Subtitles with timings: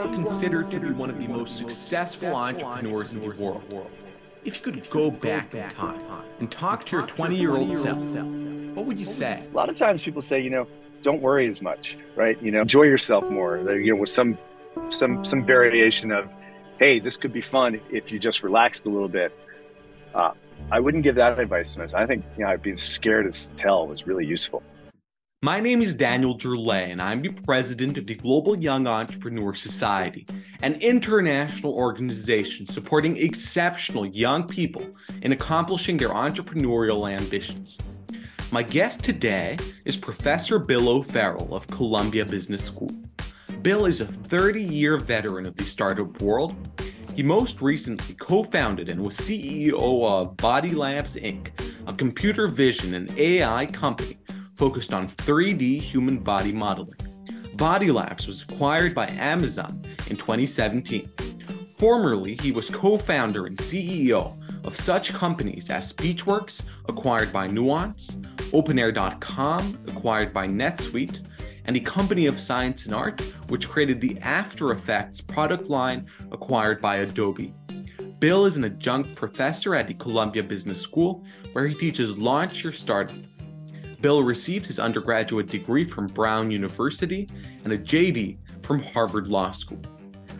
[0.00, 3.90] considered to be one of the most successful entrepreneurs in the world.
[4.44, 6.00] If you could go back in time
[6.40, 7.98] and talk to your 20 year old self,
[8.74, 9.44] what would you say?
[9.52, 10.66] A lot of times people say, you know,
[11.02, 12.40] don't worry as much, right?
[12.40, 13.58] You know, enjoy yourself more.
[13.58, 14.38] You know, with some
[14.88, 16.28] some some variation of,
[16.78, 19.36] hey, this could be fun if you just relaxed a little bit.
[20.14, 20.32] Uh,
[20.70, 21.76] I wouldn't give that advice.
[21.78, 24.62] I think you know, being scared as hell was really useful.
[25.44, 30.24] My name is Daniel Gerlei, and I'm the president of the Global Young Entrepreneur Society,
[30.60, 34.86] an international organization supporting exceptional young people
[35.22, 37.76] in accomplishing their entrepreneurial ambitions.
[38.52, 42.92] My guest today is Professor Bill O'Farrell of Columbia Business School.
[43.62, 46.54] Bill is a 30 year veteran of the startup world.
[47.16, 51.48] He most recently co founded and was CEO of Body Labs Inc.,
[51.88, 54.18] a computer vision and AI company
[54.62, 56.94] focused on 3D human body modeling.
[57.56, 61.10] Body Labs was acquired by Amazon in 2017.
[61.76, 68.18] Formerly, he was co founder and CEO of such companies as SpeechWorks, acquired by Nuance,
[68.52, 71.26] OpenAir.com, acquired by NetSuite,
[71.64, 76.80] and the Company of Science and Art, which created the After Effects product line acquired
[76.80, 77.52] by Adobe.
[78.20, 82.72] Bill is an adjunct professor at the Columbia Business School, where he teaches Launch Your
[82.72, 83.16] Startup
[84.02, 87.28] Bill received his undergraduate degree from Brown University
[87.64, 89.80] and a JD from Harvard Law School.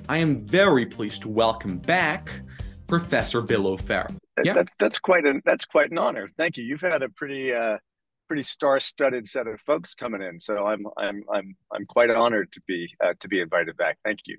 [0.09, 2.43] I am very pleased to welcome back
[2.89, 4.17] Professor Bill O'Farrell.
[4.43, 4.55] Yeah.
[4.55, 6.29] That, that's quite an that's quite an honor.
[6.37, 6.65] Thank you.
[6.65, 7.79] You've had a pretty uh,
[8.27, 12.61] pretty star-studded set of folks coming in, so I'm I'm I'm I'm quite honored to
[12.67, 13.99] be uh, to be invited back.
[14.05, 14.39] Thank you.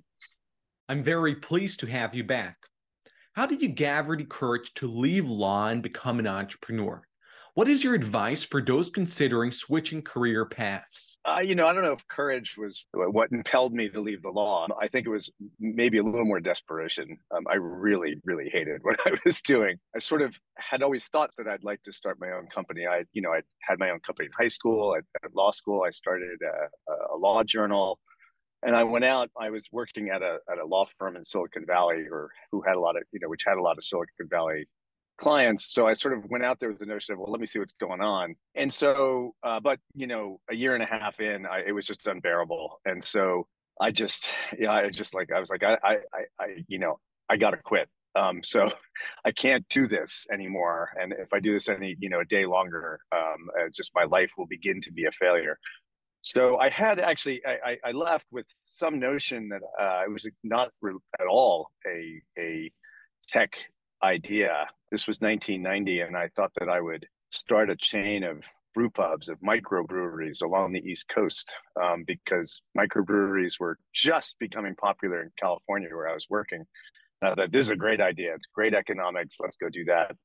[0.90, 2.58] I'm very pleased to have you back.
[3.34, 7.02] How did you gather the courage to leave law and become an entrepreneur?
[7.56, 11.18] What is your advice for those considering switching career paths?
[11.24, 14.32] Uh, you know, I don't know if courage was what impelled me to leave the
[14.32, 14.66] law.
[14.82, 15.30] I think it was
[15.60, 17.16] maybe a little more desperation.
[17.30, 19.78] Um, I really, really hated what I was doing.
[19.96, 22.88] I sort of had always thought that I'd like to start my own company.
[22.88, 24.96] I, you know, I had my own company in high school.
[24.96, 28.00] At, at law school, I started a, a law journal
[28.64, 29.30] and I went out.
[29.40, 32.78] I was working at a at a law firm in Silicon Valley, or who had
[32.78, 34.66] a lot of you know, which had a lot of Silicon Valley
[35.18, 35.74] clients.
[35.74, 37.60] So I sort of went out there with the notion of, well, let me see
[37.60, 38.36] what's going on.
[38.56, 41.86] And so, uh, but you know, a year and a half in, I, it was
[41.86, 42.80] just unbearable.
[42.86, 43.48] And so
[43.80, 44.30] I just,
[44.60, 45.98] yeah, I just like, I was like, I, I,
[46.40, 47.90] I, you know, I got to quit.
[48.16, 48.72] Um, so
[49.26, 50.90] I can't do this anymore.
[51.00, 54.04] And if I do this any, you know, a day longer, um, uh, just my
[54.04, 55.58] life will begin to be a failure.
[56.22, 60.70] So I had actually, I, I left with some notion that uh, it was not
[61.20, 62.72] at all a, a
[63.28, 63.58] tech
[64.04, 64.68] idea.
[64.92, 68.44] This was 1990, and I thought that I would start a chain of
[68.74, 75.22] brew pubs of microbreweries along the East Coast um, because microbreweries were just becoming popular
[75.22, 76.64] in California where I was working.
[77.22, 78.34] I thought this is a great idea.
[78.34, 79.38] It's great economics.
[79.40, 80.16] Let's go do that.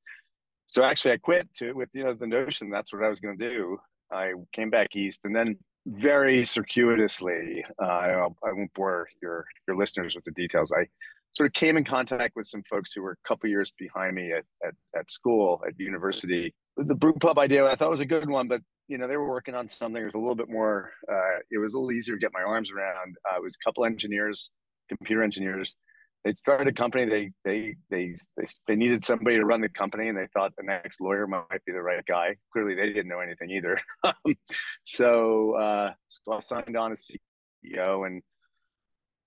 [0.66, 3.38] So actually, I quit to with you know the notion that's what I was going
[3.38, 3.78] to do.
[4.12, 5.56] I came back east, and then
[5.86, 10.72] very circuitously, uh, I won't bore your your listeners with the details.
[10.72, 10.86] I
[11.32, 14.32] sort of came in contact with some folks who were a couple years behind me
[14.32, 16.54] at, at, at school at university.
[16.76, 19.28] The brew pub idea i thought was a good one but you know they were
[19.28, 20.00] working on something.
[20.00, 22.42] It was a little bit more uh, it was a little easier to get my
[22.42, 23.16] arms around.
[23.30, 24.50] Uh, it was a couple engineers
[24.88, 25.76] computer engineers.
[26.24, 27.04] They started a company.
[27.04, 30.64] They, they they they they needed somebody to run the company and they thought the
[30.64, 32.36] next lawyer might be the right guy.
[32.52, 33.78] Clearly they didn't know anything either.
[34.82, 38.22] So uh, so i signed on as ceo and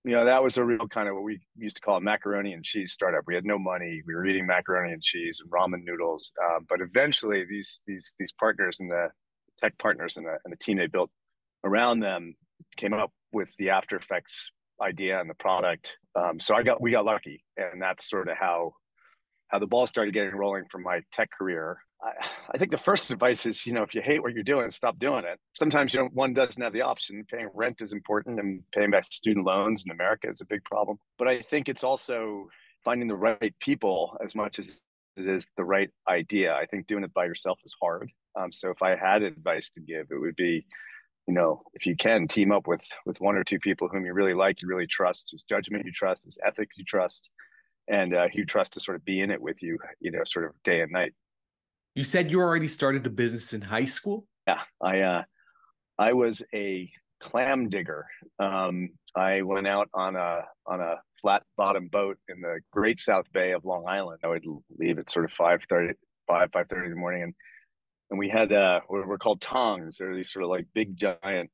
[0.04, 2.54] you know that was a real kind of what we used to call a macaroni
[2.54, 3.24] and cheese startup.
[3.28, 4.02] We had no money.
[4.06, 6.32] We were eating macaroni and cheese and ramen noodles.
[6.44, 9.10] Uh, but eventually these these these partners and the
[9.60, 11.12] tech partners and the, and the team they built
[11.64, 12.36] around them
[12.78, 14.52] came up with the after effects
[14.82, 15.96] idea and the product.
[16.16, 18.74] Um, so i got we got lucky and that's sort of how
[19.50, 23.46] how the ball started getting rolling from my tech career I, think the first advice
[23.46, 25.40] is, you know, if you hate what you're doing, stop doing it.
[25.54, 27.24] Sometimes you know one doesn't have the option.
[27.30, 30.98] Paying rent is important, and paying back student loans in America is a big problem.
[31.18, 32.50] But I think it's also
[32.84, 34.80] finding the right people as much as
[35.18, 36.56] it is the right idea.
[36.56, 38.12] I think doing it by yourself is hard.
[38.36, 40.66] Um, so if I had advice to give, it would be,
[41.28, 44.14] you know, if you can team up with with one or two people whom you
[44.14, 47.30] really like, you really trust, whose judgment you trust, whose ethics you trust,
[47.88, 50.46] and uh, you trust to sort of be in it with you, you know, sort
[50.46, 51.14] of day and night.
[51.96, 54.26] You said you already started a business in high school.
[54.48, 55.24] Yeah, I uh,
[55.98, 56.90] I was a
[57.20, 58.06] clam digger.
[58.40, 63.26] Um, I went out on a on a flat bottom boat in the Great South
[63.34, 64.22] Bay of Long Island.
[64.24, 64.46] I would
[64.78, 65.94] leave at sort of 5:30,
[66.28, 67.34] 5 5 30 in the morning, and
[68.10, 69.98] and we had uh, what were called tongs.
[69.98, 71.50] They're these sort of like big giant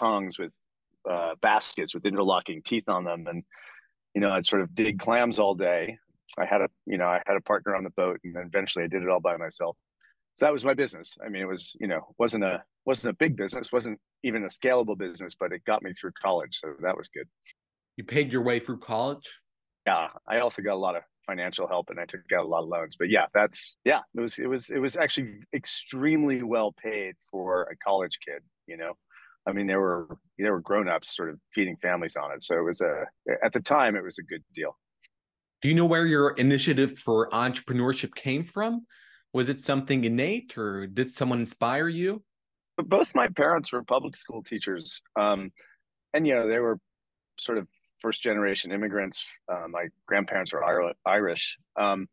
[0.00, 0.54] tongs with
[1.08, 3.44] uh, baskets with interlocking teeth on them, and
[4.14, 5.98] you know, I'd sort of dig clams all day.
[6.38, 8.84] I had a you know I had a partner on the boat, and then eventually
[8.84, 9.76] I did it all by myself.
[10.34, 11.14] So that was my business.
[11.24, 14.48] I mean, it was you know wasn't a wasn't a big business, wasn't even a
[14.48, 17.26] scalable business, but it got me through college, so that was good.
[17.96, 19.40] You paid your way through college.
[19.86, 22.62] Yeah, I also got a lot of financial help and I took out a lot
[22.62, 22.96] of loans.
[22.98, 27.64] But yeah, that's yeah, it was it was it was actually extremely well paid for
[27.64, 28.94] a college kid, you know.
[29.48, 32.42] I mean, there were there were grown-ups sort of feeding families on it.
[32.42, 33.04] So it was a
[33.44, 34.76] at the time it was a good deal.
[35.62, 38.86] Do you know where your initiative for entrepreneurship came from?
[39.32, 42.22] Was it something innate or did someone inspire you?
[42.76, 45.02] Both my parents were public school teachers.
[45.18, 45.50] Um,
[46.12, 46.78] and you know, they were
[47.38, 47.66] sort of
[47.98, 49.26] first generation immigrants.
[49.50, 51.58] Uh, my grandparents were Irish.
[51.76, 52.08] Um,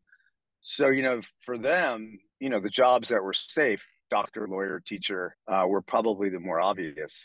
[0.62, 5.36] so, you know, for them, you know, the jobs that were safe, doctor, lawyer, teacher,
[5.48, 7.24] uh, were probably the more obvious.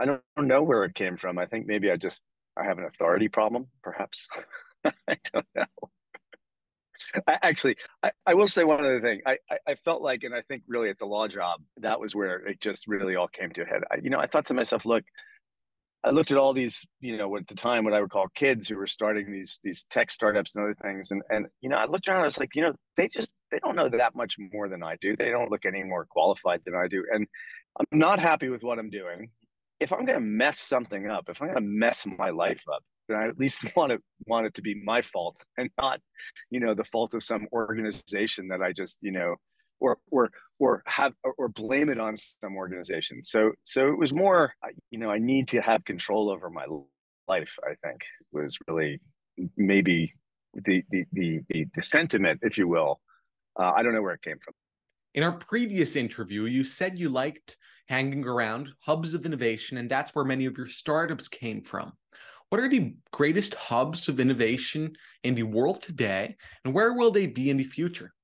[0.00, 1.38] I don't know where it came from.
[1.38, 2.24] I think maybe I just,
[2.56, 4.28] I have an authority problem, perhaps.
[5.08, 5.64] I don't know.
[7.26, 9.20] I, actually, I, I will say one other thing.
[9.26, 12.14] I, I, I, felt like, and I think really at the law job, that was
[12.14, 13.82] where it just really all came to a head.
[13.90, 15.04] I, you know, I thought to myself, look,
[16.04, 18.68] I looked at all these, you know, at the time what I would call kids
[18.68, 21.86] who were starting these these tech startups and other things, and and you know, I
[21.86, 24.68] looked around, I was like, you know, they just they don't know that much more
[24.68, 25.16] than I do.
[25.16, 27.26] They don't look any more qualified than I do, and
[27.78, 29.30] I'm not happy with what I'm doing.
[29.80, 32.82] If I'm going to mess something up, if I'm going to mess my life up,
[33.08, 36.00] then I at least want it want it to be my fault and not,
[36.50, 39.36] you know, the fault of some organization that I just, you know,
[39.80, 43.24] or or or have or blame it on some organization.
[43.24, 44.52] So so it was more,
[44.90, 46.66] you know, I need to have control over my
[47.28, 47.56] life.
[47.64, 48.02] I think
[48.32, 49.00] was really
[49.56, 50.14] maybe
[50.54, 53.00] the the the the, the sentiment, if you will.
[53.58, 54.54] Uh, I don't know where it came from.
[55.14, 57.56] In our previous interview, you said you liked
[57.88, 61.92] hanging around hubs of innovation, and that's where many of your startups came from.
[62.50, 67.26] What are the greatest hubs of innovation in the world today, and where will they
[67.26, 68.14] be in the future?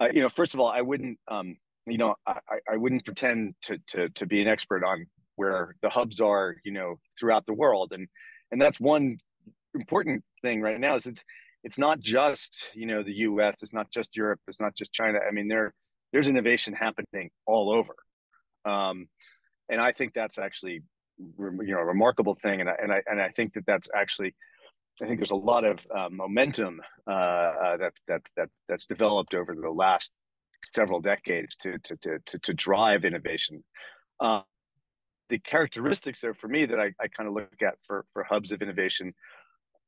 [0.00, 1.56] uh, you know, first of all, I wouldn't, um,
[1.86, 2.38] you know, I,
[2.70, 5.06] I wouldn't pretend to, to to be an expert on
[5.36, 8.08] where the hubs are, you know, throughout the world, and
[8.50, 9.18] and that's one
[9.74, 11.22] important thing right now is it's
[11.62, 15.18] it's not just you know the U.S., it's not just Europe, it's not just China.
[15.26, 15.72] I mean, there
[16.12, 17.94] there's innovation happening all over,
[18.64, 19.06] um,
[19.68, 20.82] and I think that's actually
[21.18, 24.34] you know a remarkable thing, and I, and I and I think that that's actually
[25.02, 29.34] I think there's a lot of uh, momentum uh, uh, that that that that's developed
[29.34, 30.12] over the last
[30.72, 33.64] several decades to to to to, drive innovation.
[34.20, 34.42] Uh,
[35.28, 38.52] the characteristics there for me that I, I kind of look at for for hubs
[38.52, 39.14] of innovation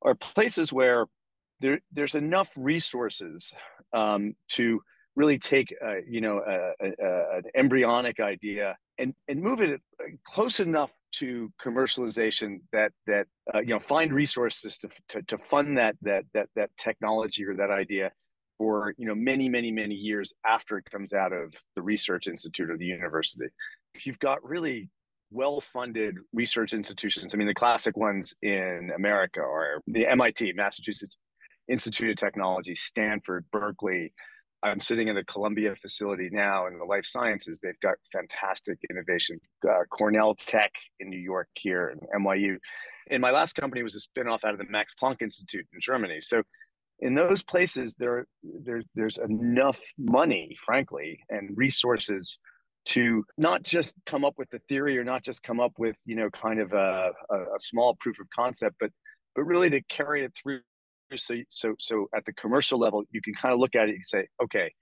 [0.03, 1.07] are places where
[1.61, 3.55] there there's enough resources
[3.93, 4.81] um, to
[5.17, 9.81] really take uh, you know a, a, an embryonic idea and and move it
[10.27, 15.77] close enough to commercialization that that uh, you know find resources to, to to fund
[15.77, 18.13] that that that that technology or that idea
[18.59, 22.71] for you know many many many years after it comes out of the research institute
[22.71, 23.47] or the university.
[23.95, 24.91] If you've got really
[25.33, 31.17] well funded research institutions i mean the classic ones in america are the mit massachusetts
[31.69, 34.13] institute of technology stanford berkeley
[34.63, 37.61] I'm sitting in a Columbia facility now in the life sciences.
[37.61, 39.39] They've got fantastic innovation.
[39.69, 42.57] Uh, Cornell Tech in New York here, and NYU.
[43.11, 46.21] And my last company was a spinoff out of the Max Planck Institute in Germany.
[46.21, 46.43] So
[47.01, 52.39] in those places, there, there there's enough money, frankly, and resources
[52.87, 56.17] to not just come up with the theory or not just come up with you
[56.17, 58.91] know kind of a, a, a small proof of concept, but
[59.35, 60.61] but really to carry it through
[61.15, 64.05] so so so at the commercial level you can kind of look at it and
[64.05, 64.73] say okay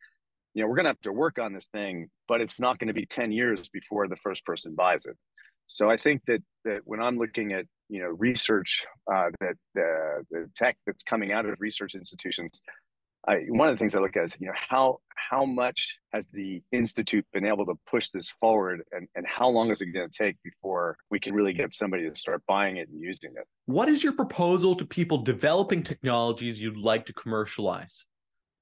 [0.55, 2.89] you know we're going to have to work on this thing but it's not going
[2.89, 5.17] to be 10 years before the first person buys it.
[5.67, 10.23] So i think that that when i'm looking at you know research uh, that uh,
[10.31, 12.61] the tech that's coming out of research institutions
[13.27, 16.27] I, one of the things I look at is, you know, how how much has
[16.29, 20.09] the institute been able to push this forward, and and how long is it going
[20.09, 23.47] to take before we can really get somebody to start buying it and using it?
[23.67, 28.05] What is your proposal to people developing technologies you'd like to commercialize?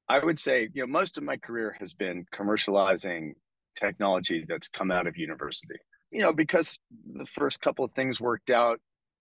[0.08, 3.32] I would say, you know, most of my career has been commercializing
[3.76, 5.78] technology that's come out of university.
[6.10, 6.78] You know, because
[7.14, 8.78] the first couple of things worked out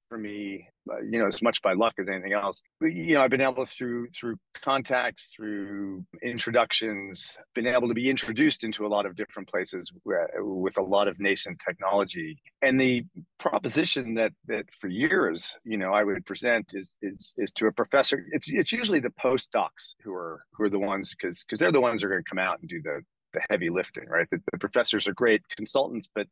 [0.10, 2.62] for me, Uh, you know, as much by luck as anything else.
[2.82, 8.64] You know, I've been able through through contacts, through introductions, been able to be introduced
[8.64, 12.42] into a lot of different places with a lot of nascent technology.
[12.64, 13.06] And the
[13.38, 17.72] proposition that that for years, you know, I would present is is is to a
[17.72, 18.26] professor.
[18.32, 21.82] It's it's usually the postdocs who are who are the ones because because they're the
[21.82, 23.02] ones who are going to come out and do the
[23.34, 24.28] the heavy lifting, right?
[24.30, 26.28] The, the professors are great consultants, but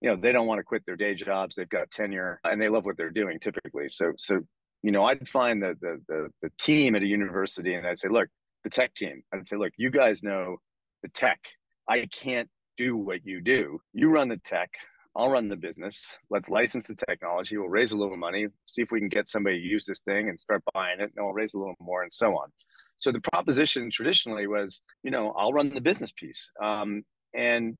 [0.00, 2.68] you know they don't want to quit their day jobs they've got tenure and they
[2.68, 4.40] love what they're doing typically so so
[4.82, 8.08] you know i'd find the the the, the team at a university and i'd say
[8.08, 8.28] look
[8.64, 10.56] the tech team i'd say look you guys know
[11.02, 11.40] the tech
[11.88, 14.70] i can't do what you do you run the tech
[15.16, 16.06] I'll run the business.
[16.30, 17.56] Let's license the technology.
[17.56, 20.28] We'll raise a little money, see if we can get somebody to use this thing
[20.28, 21.10] and start buying it.
[21.16, 22.50] And we'll raise a little more and so on.
[22.98, 26.50] So the proposition traditionally was, you know, I'll run the business piece.
[26.62, 27.02] Um,
[27.34, 27.76] and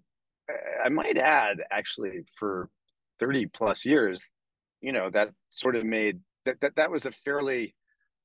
[0.85, 2.69] I might add, actually, for
[3.19, 4.25] 30 plus years,
[4.81, 7.75] you know, that sort of made that that, that was a fairly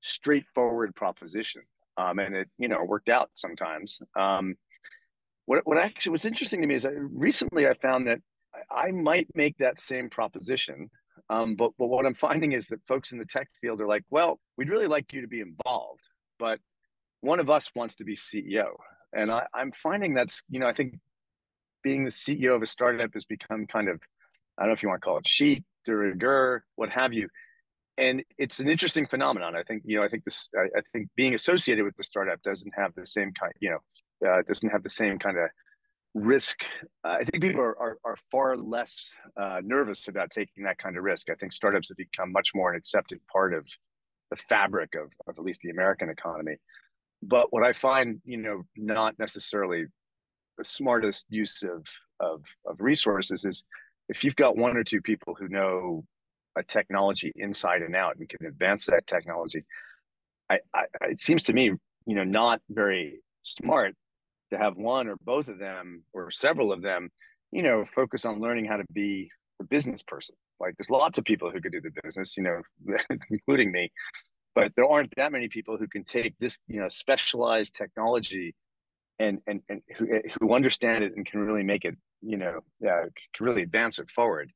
[0.01, 1.63] straightforward proposition.
[1.97, 3.99] Um, and it, you know, worked out sometimes.
[4.15, 4.55] Um,
[5.45, 8.19] what, what actually was interesting to me is that recently I found that
[8.71, 10.89] I might make that same proposition.
[11.29, 14.03] Um, but, but what I'm finding is that folks in the tech field are like,
[14.09, 16.01] well, we'd really like you to be involved,
[16.39, 16.59] but
[17.21, 18.71] one of us wants to be CEO.
[19.13, 20.95] And I, I'm finding that's, you know, I think
[21.83, 23.99] being the CEO of a startup has become kind of,
[24.57, 27.27] I don't know if you want to call it chic, de rigueur, what have you.
[27.97, 29.55] And it's an interesting phenomenon.
[29.55, 32.41] I think, you know, I think this, I, I think being associated with the startup
[32.41, 35.49] doesn't have the same kind, you know, uh, doesn't have the same kind of
[36.15, 36.63] risk.
[37.03, 40.97] Uh, I think people are, are, are far less uh, nervous about taking that kind
[40.97, 41.29] of risk.
[41.29, 43.67] I think startups have become much more an accepted part of
[44.29, 46.55] the fabric of, of at least the American economy.
[47.21, 49.85] But what I find, you know, not necessarily
[50.63, 51.85] smartest use of,
[52.19, 53.63] of, of resources is
[54.09, 56.03] if you've got one or two people who know
[56.55, 59.63] a technology inside and out and can advance that technology,
[60.49, 61.71] I, I, it seems to me,
[62.05, 63.95] you know, not very smart
[64.51, 67.09] to have one or both of them or several of them,
[67.51, 69.29] you know, focus on learning how to be
[69.59, 70.35] a business person.
[70.59, 72.61] Like there's lots of people who could do the business, you know,
[73.29, 73.91] including me,
[74.55, 78.53] but there aren't that many people who can take this, you know, specialized technology
[79.19, 80.07] and and and who,
[80.39, 83.03] who understand it and can really make it, you know, yeah,
[83.33, 84.51] can really advance it forward.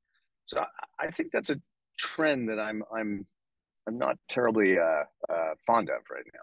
[0.45, 1.59] So I, I think that's a
[1.97, 3.25] trend that I'm I'm
[3.87, 6.41] I'm not terribly uh, uh, fond of right now.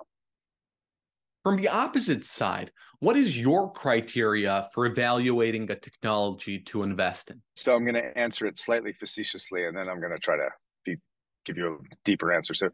[1.43, 7.43] From the opposite side, what is your criteria for evaluating a technology to invest in?
[7.55, 10.49] So I'm going to answer it slightly facetiously, and then I'm going to try to
[10.87, 10.97] be,
[11.45, 12.55] give you a deeper answer.
[12.55, 12.71] So,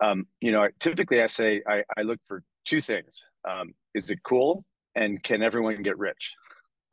[0.00, 4.22] um, you know, typically I say I, I look for two things: um, is it
[4.22, 6.34] cool, and can everyone get rich?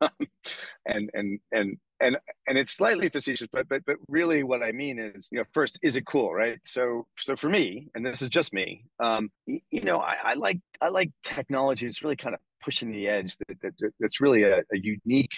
[0.86, 4.98] and and and and and it's slightly facetious, but but but really what I mean
[4.98, 6.58] is, you know, first, is it cool, right?
[6.64, 10.34] So so for me, and this is just me, um, you, you know, I, I,
[10.34, 11.86] like I like technology.
[11.86, 13.36] It's really kind of pushing the edge.
[13.38, 15.32] That, that that's really a, a, unique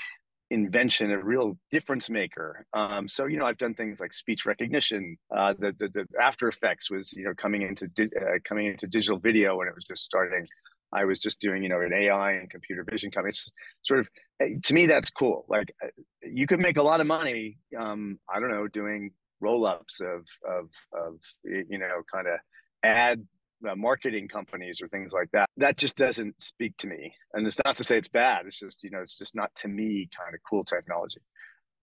[0.50, 2.64] invention, a real difference maker.
[2.72, 5.16] Um, so you know, I've done things like speech recognition.
[5.34, 8.86] Uh, the, the, the After Effects was you know coming into di- uh, coming into
[8.86, 10.44] digital video when it was just starting.
[10.90, 13.28] I was just doing, you know, an AI and computer vision company.
[13.28, 13.50] It's
[13.82, 14.08] sort of
[14.40, 15.44] eh, to me that's cool.
[15.48, 15.88] Like eh,
[16.22, 17.58] you could make a lot of money.
[17.78, 22.38] Um, I don't know, doing roll ups of of of you know, kind of
[22.82, 23.26] ad
[23.66, 25.48] uh, marketing companies or things like that.
[25.56, 27.12] That just doesn't speak to me.
[27.34, 28.46] And it's not to say it's bad.
[28.46, 31.20] It's just you know, it's just not to me kind of cool technology.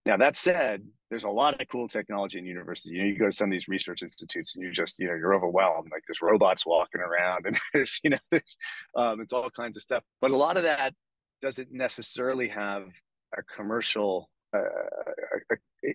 [0.06, 2.96] Now that said, there's a lot of cool technology in university.
[2.96, 5.16] You know, you go to some of these research institutes and you just, you know,
[5.16, 5.90] you're overwhelmed.
[5.92, 8.58] Like there's robots walking around and there's, you know, there's
[8.96, 10.04] um, it's all kinds of stuff.
[10.22, 10.94] But a lot of that
[11.42, 12.88] doesn't necessarily have
[13.38, 14.30] a commercial.
[14.54, 14.60] Uh,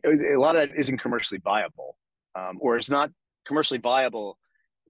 [0.04, 1.96] a, a, a, lot of that isn't commercially viable,
[2.34, 3.10] um, or it's not
[3.46, 4.36] commercially viable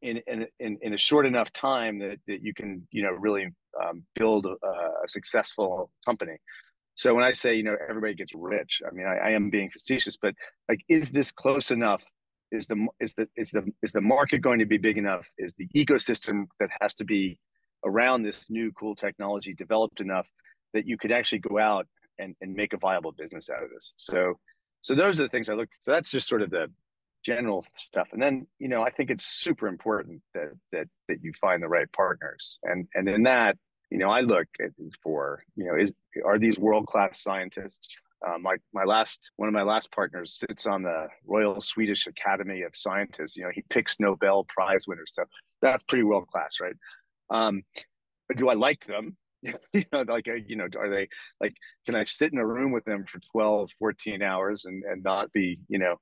[0.03, 3.49] in in in, a short enough time that, that you can, you know, really
[3.83, 4.67] um, build a,
[5.05, 6.37] a successful company.
[6.95, 9.71] So when I say, you know, everybody gets rich, I mean, I, I, am being
[9.71, 10.35] facetious, but
[10.69, 12.05] like, is this close enough?
[12.53, 15.27] Is the is the is the is the market going to be big enough?
[15.39, 17.39] Is the ecosystem that has to be
[17.85, 20.29] around this new cool technology developed enough
[20.75, 21.87] that you could actually go out
[22.19, 23.93] and, and make a viable business out of this?
[23.97, 24.35] So
[24.81, 25.69] so those are the things I look.
[25.81, 26.67] So that's just sort of the
[27.25, 31.33] general stuff, and then you know, I think it's super important that that that you
[31.41, 33.57] find the right partners, and and in that
[33.91, 34.47] you know, I look
[35.03, 35.93] for, you know, is
[36.25, 37.97] are these world class scientists?
[38.27, 42.63] Uh, my my last one of my last partners sits on the Royal Swedish Academy
[42.63, 43.37] of Scientists.
[43.37, 45.25] You know, he picks Nobel Prize winners, so
[45.61, 46.75] that's pretty world class, right?
[47.31, 47.63] Um,
[48.29, 49.17] but do I like them?
[49.43, 51.09] you know, like uh, you know, are they
[51.41, 51.55] like?
[51.87, 55.33] Can I sit in a room with them for 12, 14 hours and and not
[55.33, 55.97] be, you know,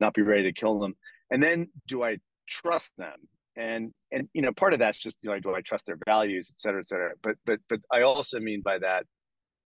[0.00, 0.94] not be ready to kill them?
[1.30, 3.16] And then do I trust them?
[3.56, 6.50] and and you know part of that's just you know do i trust their values
[6.52, 9.04] et cetera et cetera but but but i also mean by that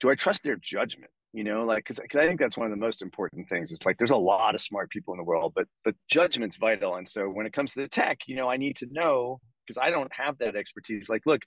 [0.00, 2.76] do i trust their judgment you know like because i think that's one of the
[2.76, 5.66] most important things it's like there's a lot of smart people in the world but
[5.84, 8.76] but judgment's vital and so when it comes to the tech you know i need
[8.76, 11.42] to know because i don't have that expertise like look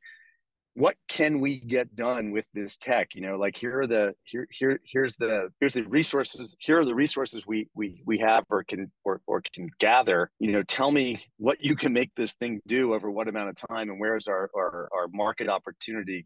[0.73, 3.09] what can we get done with this tech?
[3.13, 6.85] You know like here are the here here here's the here's the resources here are
[6.85, 10.31] the resources we we we have or can or, or can gather.
[10.39, 13.55] You know tell me what you can make this thing do over what amount of
[13.69, 16.25] time and where's our our, our market opportunity?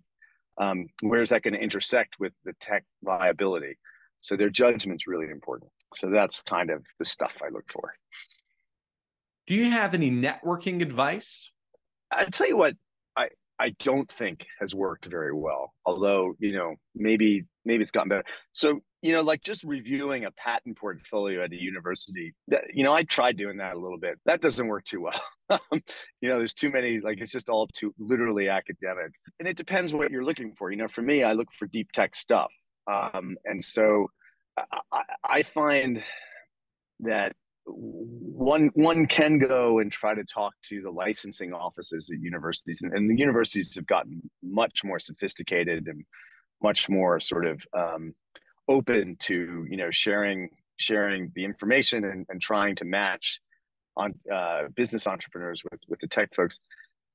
[0.58, 3.78] Um, where's that going to intersect with the tech viability?
[4.22, 5.70] So their judgment's really important.
[5.96, 7.94] So that's kind of the stuff i look for.
[9.48, 11.52] Do you have any networking advice?
[12.12, 12.75] I tell you what
[13.16, 15.74] I, I don't think has worked very well.
[15.85, 18.24] Although, you know, maybe maybe it's gotten better.
[18.51, 22.93] So, you know, like just reviewing a patent portfolio at a university, that, you know,
[22.93, 24.19] I tried doing that a little bit.
[24.25, 25.21] That doesn't work too well.
[26.21, 29.12] you know, there's too many, like it's just all too literally academic.
[29.39, 30.71] And it depends what you're looking for.
[30.71, 32.53] You know, for me, I look for deep tech stuff.
[32.91, 34.07] Um, and so
[34.91, 36.03] I, I find
[37.01, 37.35] that
[37.67, 42.93] one one can go and try to talk to the licensing offices at universities and,
[42.93, 46.05] and the universities have gotten much more sophisticated and
[46.62, 48.13] much more sort of um,
[48.67, 53.39] open to you know sharing sharing the information and, and trying to match
[53.98, 56.60] on uh, business entrepreneurs with with the tech folks.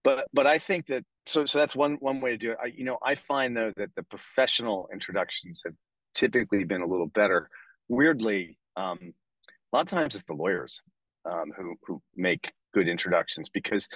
[0.02, 2.59] But but i think that so so that's one one way to do it.
[2.62, 5.75] I, you know i find though that the professional introductions have
[6.14, 7.49] typically been a little better.
[7.88, 9.12] Weirdly um,
[9.73, 10.83] a lot of times it's the lawyers
[11.25, 13.89] um, who who make good introductions because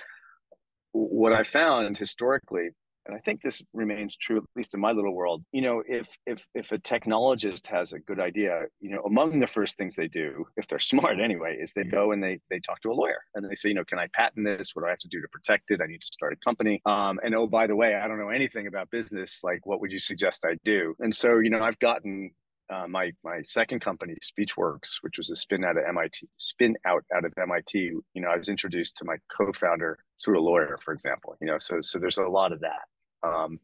[0.92, 2.70] what I found historically,
[3.06, 6.08] and I think this remains true at least in my little world, you know, if
[6.26, 10.08] if if a technologist has a good idea, you know, among the first things they
[10.08, 13.18] do, if they're smart anyway, is they go and they they talk to a lawyer
[13.34, 14.70] and they say, you know, can I patent this?
[14.72, 15.80] What do I have to do to protect it?
[15.82, 16.80] I need to start a company.
[16.86, 19.40] Um, and oh, by the way, I don't know anything about business.
[19.42, 20.94] Like, what would you suggest I do?
[21.00, 22.30] And so, you know, I've gotten
[22.70, 27.04] uh, my my second company, SpeechWorks, which was a spin out of MIT, spin out
[27.14, 27.78] out of MIT.
[27.78, 31.36] You know, I was introduced to my co-founder through a lawyer, for example.
[31.40, 32.82] You know, so so there's a lot of that.
[33.22, 33.60] Um,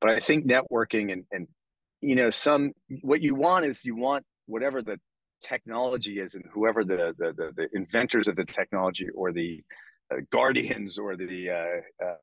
[0.00, 1.48] but I think networking and and
[2.00, 2.72] you know some
[3.02, 4.98] what you want is you want whatever the
[5.42, 9.62] technology is and whoever the the the, the inventors of the technology or the
[10.12, 12.14] uh, guardians or the uh, uh,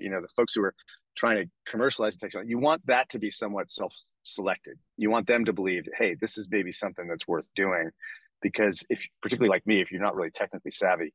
[0.00, 0.74] you know the folks who are
[1.18, 4.78] trying to commercialize technology, you want that to be somewhat self-selected.
[4.96, 7.90] You want them to believe, hey, this is maybe something that's worth doing,
[8.40, 11.12] because if particularly like me, if you're not really technically savvy,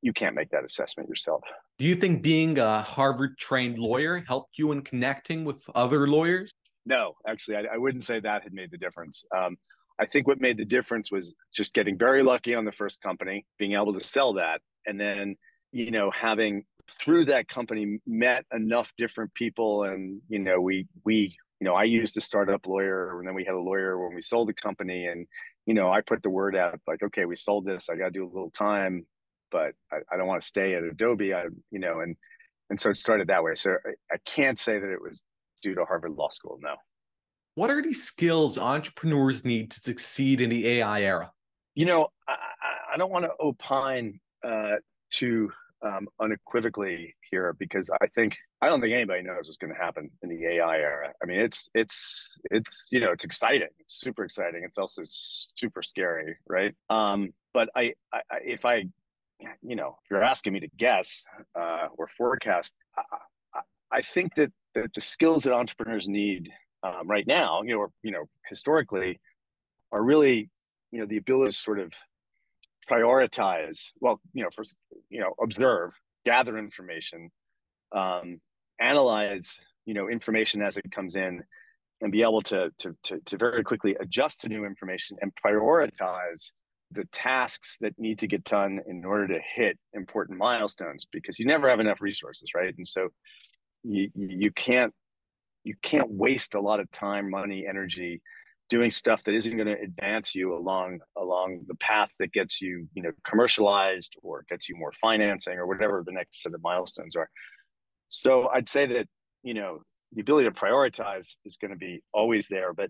[0.00, 1.42] you can't make that assessment yourself.
[1.78, 6.50] Do you think being a Harvard-trained lawyer helped you in connecting with other lawyers?
[6.84, 9.22] No, actually, I, I wouldn't say that had made the difference.
[9.36, 9.56] Um,
[10.00, 13.44] I think what made the difference was just getting very lucky on the first company,
[13.58, 15.36] being able to sell that, and then
[15.70, 21.36] you know having through that company met enough different people and you know we we
[21.60, 24.22] you know i used a startup lawyer and then we had a lawyer when we
[24.22, 25.26] sold the company and
[25.66, 27.88] you know i put the word out like okay we sold this.
[27.88, 29.06] I got to do a little time
[29.50, 32.16] but I, I don't want to stay at adobe i you know and
[32.70, 33.54] and so it started that way.
[33.54, 35.22] So I, I can't say that it was
[35.60, 36.76] due to harvard law school no.
[37.54, 41.30] What are the skills entrepreneurs need to succeed in the ai era?
[41.74, 42.34] You know i,
[42.94, 44.76] I don't want to opine uh,
[45.14, 45.50] to
[45.82, 50.10] um, unequivocally here because I think I don't think anybody knows what's going to happen
[50.22, 51.12] in the AI era.
[51.22, 54.62] I mean, it's it's it's you know it's exciting, it's super exciting.
[54.64, 56.74] It's also super scary, right?
[56.90, 58.84] Um, but I, I if I
[59.62, 61.22] you know if you're asking me to guess
[61.58, 66.50] uh, or forecast, I, I, think that the, the skills that entrepreneurs need
[66.82, 69.20] um, right now, you know, or you know, historically,
[69.90, 70.48] are really
[70.92, 71.92] you know the ability to sort of
[72.90, 74.74] prioritize well you know first
[75.08, 75.92] you know observe
[76.24, 77.30] gather information
[77.92, 78.40] um,
[78.80, 79.54] analyze
[79.86, 81.42] you know information as it comes in
[82.00, 86.50] and be able to, to to to very quickly adjust to new information and prioritize
[86.90, 91.46] the tasks that need to get done in order to hit important milestones because you
[91.46, 92.74] never have enough resources right?
[92.76, 93.08] And so
[93.82, 94.92] you you can't
[95.64, 98.20] you can't waste a lot of time money energy
[98.72, 102.88] doing stuff that isn't going to advance you along along the path that gets you
[102.94, 107.14] you know commercialized or gets you more financing or whatever the next set of milestones
[107.14, 107.28] are.
[108.08, 109.06] So i'd say that
[109.42, 109.82] you know
[110.14, 112.88] the ability to prioritize is going to be always there but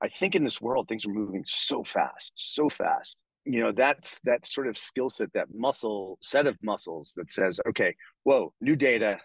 [0.00, 3.20] i think in this world things are moving so fast so fast.
[3.44, 7.60] You know that's that sort of skill set that muscle set of muscles that says
[7.68, 9.18] okay whoa new data.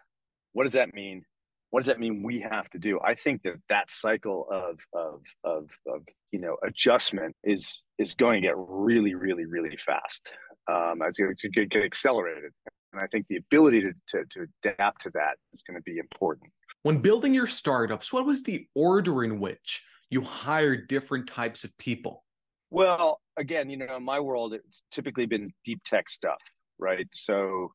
[0.53, 1.23] What does that mean
[1.71, 2.99] what does that mean we have to do?
[3.03, 8.41] I think that that cycle of of of, of you know adjustment is is going
[8.41, 10.33] to get really really really fast
[10.71, 12.51] um as to get, get accelerated.
[12.93, 15.97] And i think the ability to, to to adapt to that is going to be
[15.97, 16.51] important.
[16.83, 21.75] When building your startups what was the order in which you hired different types of
[21.77, 22.25] people?
[22.69, 26.41] Well again you know in my world it's typically been deep tech stuff
[26.79, 27.07] right?
[27.13, 27.71] So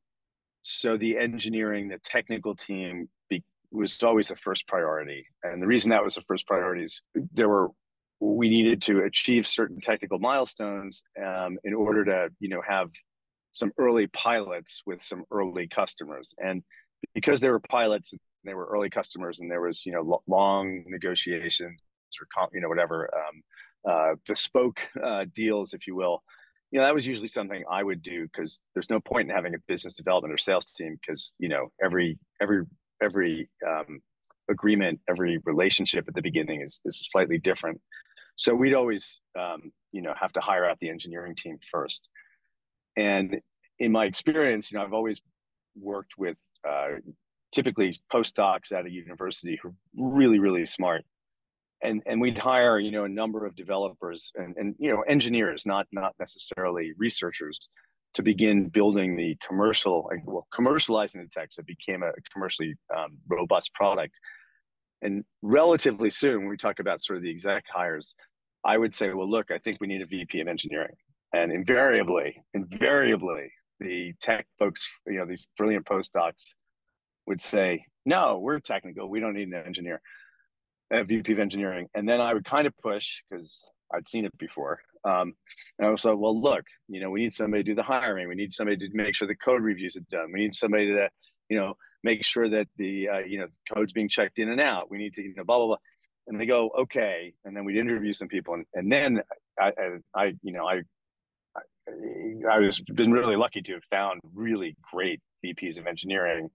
[0.63, 3.09] so the engineering the technical team
[3.71, 5.27] was always the first priority.
[5.43, 7.01] And the reason that was the first priority is
[7.33, 7.71] there were
[8.21, 12.91] we needed to achieve certain technical milestones um, in order to you know have
[13.53, 16.63] some early pilots with some early customers and
[17.15, 21.81] because they were pilots they were early customers and there was you know long negotiations
[22.21, 23.43] or you know whatever um,
[23.91, 26.23] uh, bespoke uh, deals if you will
[26.71, 29.55] you know that was usually something i would do because there's no point in having
[29.55, 32.65] a business development or sales team because you know every every
[33.03, 34.01] every um,
[34.51, 37.81] agreement every relationship at the beginning is, is slightly different.
[38.37, 42.09] So we'd always um, you know have to hire out the engineering team first.
[42.97, 43.41] And
[43.79, 45.21] in my experience you know i've always
[45.79, 46.93] worked with uh,
[47.53, 51.05] typically postdocs at a university who are really really smart.
[51.83, 55.67] And and we'd hire you know a number of developers and and you know engineers
[55.67, 57.69] not not necessarily researchers
[58.17, 63.19] to begin building the commercial well commercializing the tech so it became a commercially um,
[63.29, 64.19] robust product.
[65.03, 68.15] And relatively soon when we talk about sort of the exec hires
[68.65, 70.95] i would say well look i think we need a vp of engineering.
[71.33, 76.55] And invariably invariably the tech folks you know these brilliant postdocs
[77.27, 79.11] would say no we're technical.
[79.11, 80.01] We don't need an engineer
[80.93, 84.39] a VP of engineering, and then I would kind of push because I'd seen it
[84.39, 84.81] before.
[85.07, 85.35] Um,
[85.79, 88.29] and I was like, well, look, you know, we need somebody to do the hiring.
[88.29, 90.33] We need somebody to make sure the code reviews are done.
[90.33, 91.09] We need somebody to,
[91.49, 94.61] you know, make sure that the, uh, you know, the code's being checked in and
[94.61, 94.91] out.
[94.91, 95.77] We need to, you know, blah, blah, blah.
[96.27, 97.35] And they go, okay.
[97.45, 98.55] And then we'd interview some people.
[98.55, 99.23] And, and then
[99.61, 100.83] I, I, I, you know, I,
[101.57, 106.51] I, I was been really lucky to have found really great VPs of engineering.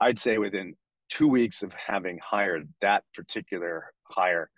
[0.00, 0.74] I'd say within
[1.08, 4.50] two weeks of having hired that particular hire,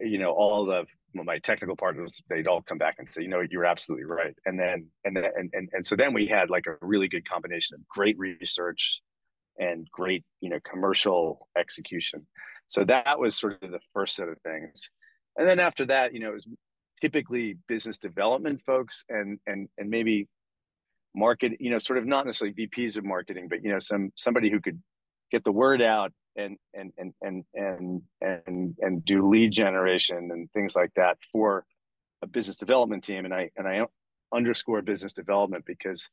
[0.00, 0.86] you know, all of
[1.22, 4.34] my technical partners, they'd all come back and say, you know, you're absolutely right.
[4.46, 7.28] And then, and then, and, and, and so then we had like a really good
[7.28, 9.00] combination of great research
[9.58, 12.26] and great, you know, commercial execution.
[12.66, 14.88] So that was sort of the first set of things.
[15.36, 16.46] And then after that, you know, it was
[17.00, 20.28] typically business development folks and, and, and maybe
[21.14, 24.50] market, you know, sort of not necessarily VPs of marketing, but, you know, some, somebody
[24.50, 24.82] who could
[25.30, 30.50] get the word out and and and and and and and do lead generation and
[30.52, 31.64] things like that for
[32.22, 33.24] a business development team.
[33.24, 33.86] And i and i
[34.32, 36.08] underscore business development because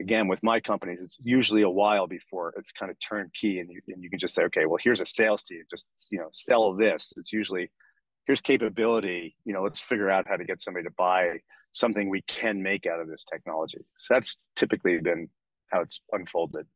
[0.00, 3.80] again with my companies it's usually a while before it's kind of turnkey and you,
[3.88, 5.62] and you can just say okay well here's a sales team.
[5.70, 7.12] Just you know sell this.
[7.16, 7.70] It's usually
[8.26, 9.36] here's capability.
[9.44, 11.38] You know let's figure out how to get somebody to buy
[11.72, 13.84] something we can make out of this technology.
[13.98, 15.28] So that's typically been
[15.70, 16.66] how it's unfolded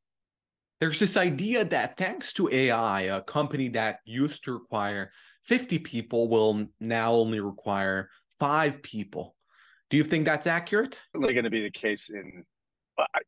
[0.81, 5.13] there's this idea that thanks to AI, a company that used to require
[5.45, 9.37] 50 people will now only require five people.
[9.91, 10.99] Do you think that's accurate?
[11.15, 12.45] Really going to be the case in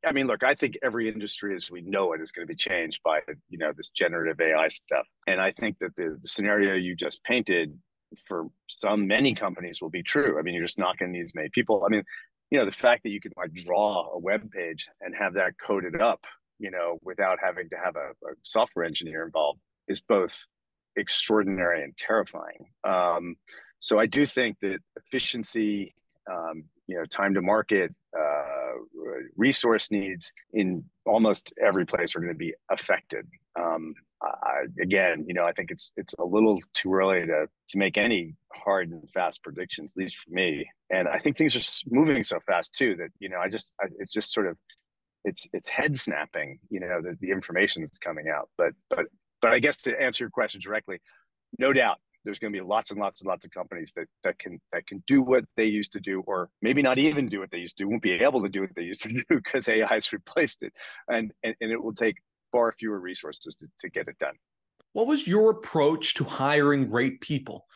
[0.05, 2.57] I mean, look, I think every industry as we know it is going to be
[2.57, 6.75] changed by you know this generative AI stuff, and I think that the, the scenario
[6.75, 7.79] you just painted
[8.27, 10.39] for some many companies will be true.
[10.39, 11.85] I mean, you're just not going to need as many people.
[11.87, 12.03] I mean,
[12.51, 15.55] you know, the fact that you can like draw a web page and have that
[15.59, 16.27] coded up
[16.63, 20.47] you know, without having to have a, a software engineer involved is both
[20.97, 22.67] extraordinary and terrifying.
[22.85, 23.37] Um,
[23.81, 25.95] so I do think that efficiency,
[26.31, 28.75] um, you know, time to market, uh,
[29.37, 33.27] resource needs in almost every place are going to be affected.
[33.59, 37.79] Um, I, again, you know, I think it's it's a little too early to to
[37.79, 40.71] make any hard and fast predictions, at least for me.
[40.91, 43.87] And I think things are moving so fast too that you know, I just I,
[43.99, 44.57] it's just sort of
[45.25, 49.07] it's it's head snapping you know the, the information that's coming out but but
[49.41, 50.99] but i guess to answer your question directly
[51.59, 54.39] no doubt there's going to be lots and lots and lots of companies that that
[54.39, 57.51] can that can do what they used to do or maybe not even do what
[57.51, 59.69] they used to do won't be able to do what they used to do because
[59.69, 60.73] ai has replaced it
[61.09, 62.17] and, and and it will take
[62.53, 64.35] far fewer resources to, to get it done.
[64.93, 67.67] What was your approach to hiring great people?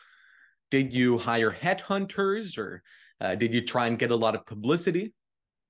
[0.69, 2.83] Did you hire headhunters or
[3.19, 5.13] uh, did you try and get a lot of publicity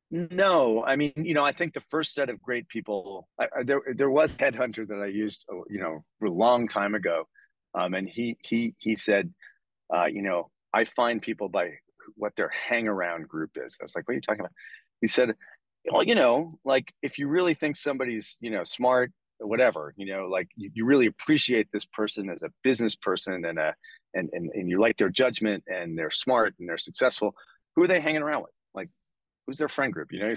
[0.09, 3.63] no, I mean, you know, I think the first set of great people, I, I,
[3.63, 7.27] there there was headhunter that I used, uh, you know, a long time ago,
[7.75, 9.33] um, and he he he said,
[9.93, 11.71] uh, you know, I find people by
[12.15, 13.77] what their hang around group is.
[13.81, 14.53] I was like, what are you talking about?
[15.01, 15.35] He said,
[15.91, 20.25] well, you know, like if you really think somebody's, you know, smart, whatever, you know,
[20.27, 23.75] like you, you really appreciate this person as a business person and a
[24.13, 27.35] and, and and you like their judgment and they're smart and they're successful.
[27.75, 28.51] Who are they hanging around with?
[29.47, 30.11] Who's their friend group?
[30.11, 30.33] You know,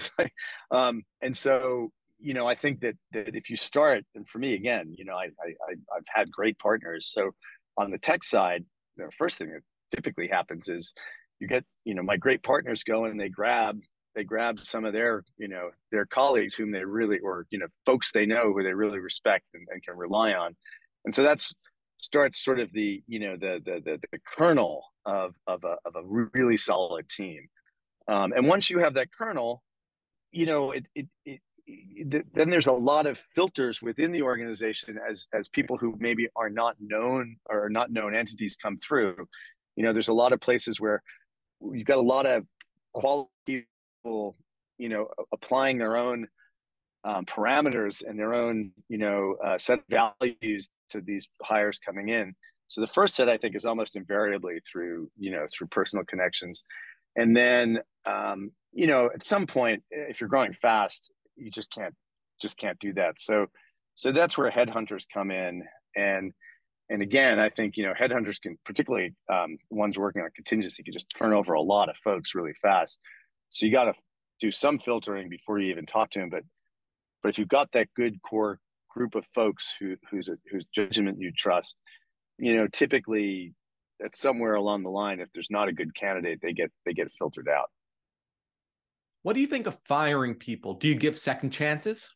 [0.71, 4.53] um, and so you know, I think that that if you start, and for me
[4.53, 7.11] again, you know, I, I I've had great partners.
[7.11, 7.31] So
[7.77, 8.63] on the tech side,
[8.97, 9.61] the first thing that
[9.93, 10.93] typically happens is
[11.39, 13.79] you get, you know, my great partners go and they grab
[14.15, 17.67] they grab some of their you know their colleagues whom they really or you know
[17.85, 20.55] folks they know who they really respect and, and can rely on
[21.05, 21.53] and so that's
[21.97, 25.95] starts sort of the you know the the the, the kernel of of a, of
[25.95, 27.47] a really solid team
[28.07, 29.61] um, and once you have that kernel
[30.31, 31.41] you know it, it, it
[32.03, 36.49] then there's a lot of filters within the organization as as people who maybe are
[36.49, 39.15] not known or not known entities come through.
[39.75, 41.01] You know there's a lot of places where
[41.61, 42.45] you've got a lot of
[42.93, 43.29] quality
[44.03, 44.35] people
[44.77, 46.27] you know applying their own
[47.03, 52.33] um, parameters and their own you know uh, set values to these hires coming in.
[52.67, 56.63] So the first set i think is almost invariably through you know through personal connections
[57.15, 61.95] and then um, you know at some point if you're growing fast you just can't
[62.41, 63.19] just can't do that.
[63.19, 63.47] So
[63.95, 65.63] so that's where headhunters come in.
[65.95, 66.33] And
[66.89, 70.91] and again i think you know headhunters can particularly um, ones working on contingency can
[70.91, 72.99] just turn over a lot of folks really fast.
[73.49, 73.93] So you got to
[74.39, 76.43] do some filtering before you even talk to them but
[77.23, 81.31] but if you've got that good core group of folks who whose whose judgment you
[81.31, 81.77] trust
[82.37, 83.53] you know typically
[84.03, 87.11] at somewhere along the line if there's not a good candidate they get they get
[87.11, 87.69] filtered out
[89.23, 90.73] what do you think of firing people?
[90.73, 92.11] Do you give second chances?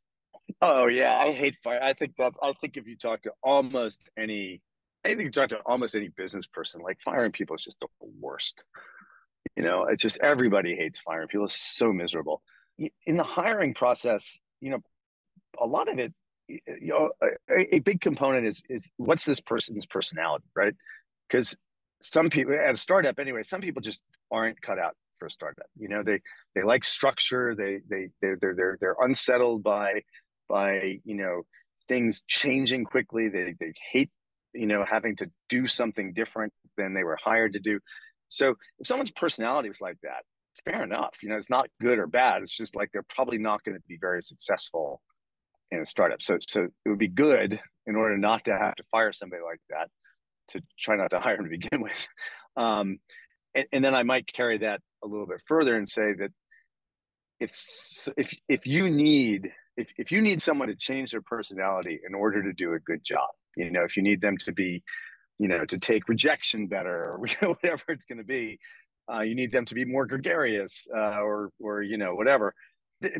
[0.61, 1.79] Oh yeah, I hate fire.
[1.81, 2.37] I think that's.
[2.41, 4.61] I think if you talk to almost any,
[5.03, 7.87] I think you talk to almost any business person, like firing people is just the
[8.19, 8.63] worst.
[9.55, 11.45] You know, it's just everybody hates firing people.
[11.45, 12.41] It's so miserable.
[13.05, 14.79] In the hiring process, you know,
[15.59, 16.13] a lot of it,
[16.47, 20.73] you know, a, a big component is is what's this person's personality, right?
[21.27, 21.55] Because
[22.01, 25.67] some people at a startup anyway, some people just aren't cut out for a startup.
[25.77, 26.21] You know, they
[26.53, 27.55] they like structure.
[27.55, 30.03] They they they're they're they're, they're unsettled by
[30.49, 31.43] by you know
[31.87, 33.29] things changing quickly.
[33.29, 34.11] They they hate
[34.53, 37.79] you know having to do something different than they were hired to do.
[38.29, 40.23] So if someone's personality is like that,
[40.65, 41.15] fair enough.
[41.21, 42.41] You know, it's not good or bad.
[42.41, 45.01] It's just like they're probably not going to be very successful
[45.71, 46.21] in a startup.
[46.21, 49.61] So so it would be good in order not to have to fire somebody like
[49.69, 49.89] that
[50.49, 52.07] to try not to hire them to begin with.
[52.57, 52.97] Um,
[53.53, 56.31] and, and then I might carry that a little bit further and say that
[57.39, 57.51] if
[58.17, 62.41] if if you need if, if you need someone to change their personality in order
[62.41, 63.27] to do a good job
[63.57, 64.81] you know if you need them to be
[65.37, 68.57] you know to take rejection better or whatever it's going to be
[69.13, 72.53] uh, you need them to be more gregarious uh, or or you know whatever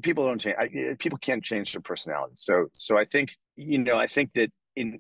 [0.01, 3.97] people don't change I, people can't change their personality so so i think you know
[3.97, 4.99] i think that in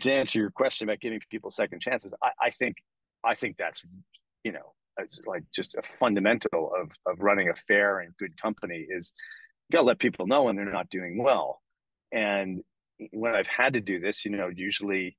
[0.00, 2.76] to answer your question about giving people second chances i, I think
[3.24, 3.82] i think that's
[4.44, 4.72] you know
[5.26, 9.12] like just a fundamental of of running a fair and good company is
[9.68, 11.60] you got to let people know when they're not doing well.
[12.12, 12.62] And
[13.12, 15.18] when i've had to do this you know usually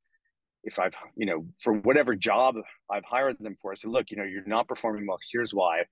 [0.64, 2.56] if i've you know for whatever job
[2.90, 5.20] i've hired them for i said look you know you're not performing well.
[5.32, 5.84] Here's why.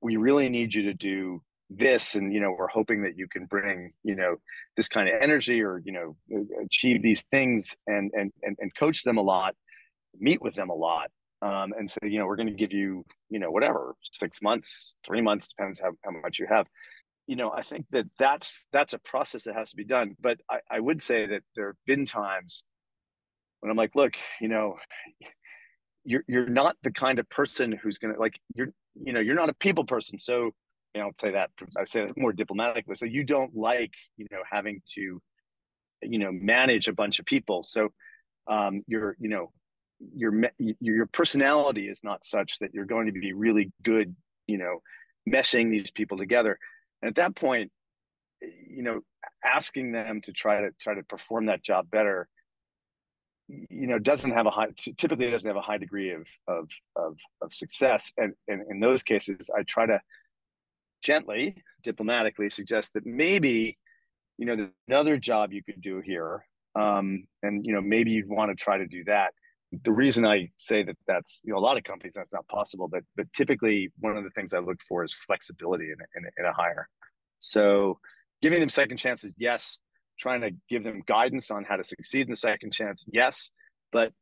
[0.00, 3.44] We really need you to do this and you know we're hoping that you can
[3.44, 4.36] bring you know
[4.76, 6.16] this kind of energy or you know
[6.64, 9.54] achieve these things and and and, and coach them a lot
[10.18, 11.10] meet with them a lot
[11.42, 14.94] um, and say, you know, we're going to give you, you know, whatever, six months,
[15.06, 16.66] three months, depends how, how much you have.
[17.26, 20.16] You know, I think that that's that's a process that has to be done.
[20.20, 22.64] But I, I would say that there have been times
[23.60, 24.76] when I'm like, look, you know,
[26.04, 29.34] you're you're not the kind of person who's going to like you're you know you're
[29.34, 30.18] not a people person.
[30.18, 30.52] So
[30.94, 32.94] I don't say that I say it more diplomatically.
[32.96, 35.20] So you don't like you know having to
[36.02, 37.62] you know manage a bunch of people.
[37.62, 37.90] So
[38.46, 39.52] um, you're you know
[40.14, 40.32] your
[40.80, 44.14] your personality is not such that you're going to be really good
[44.46, 44.80] you know
[45.28, 46.58] meshing these people together
[47.02, 47.70] and at that point
[48.40, 49.00] you know
[49.44, 52.28] asking them to try to try to perform that job better
[53.48, 57.18] you know doesn't have a high typically doesn't have a high degree of of of,
[57.42, 60.00] of success and, and in those cases i try to
[61.02, 63.78] gently diplomatically suggest that maybe
[64.36, 68.28] you know there's another job you could do here um, and you know maybe you'd
[68.28, 69.32] want to try to do that
[69.84, 72.88] the reason I say that that's you know a lot of companies that's not possible,
[72.88, 76.44] but but typically one of the things I look for is flexibility in in in
[76.46, 76.88] a hire.
[77.38, 77.98] So
[78.40, 79.78] giving them second chances, yes.
[80.18, 83.50] Trying to give them guidance on how to succeed in the second chance, yes.
[83.92, 84.12] But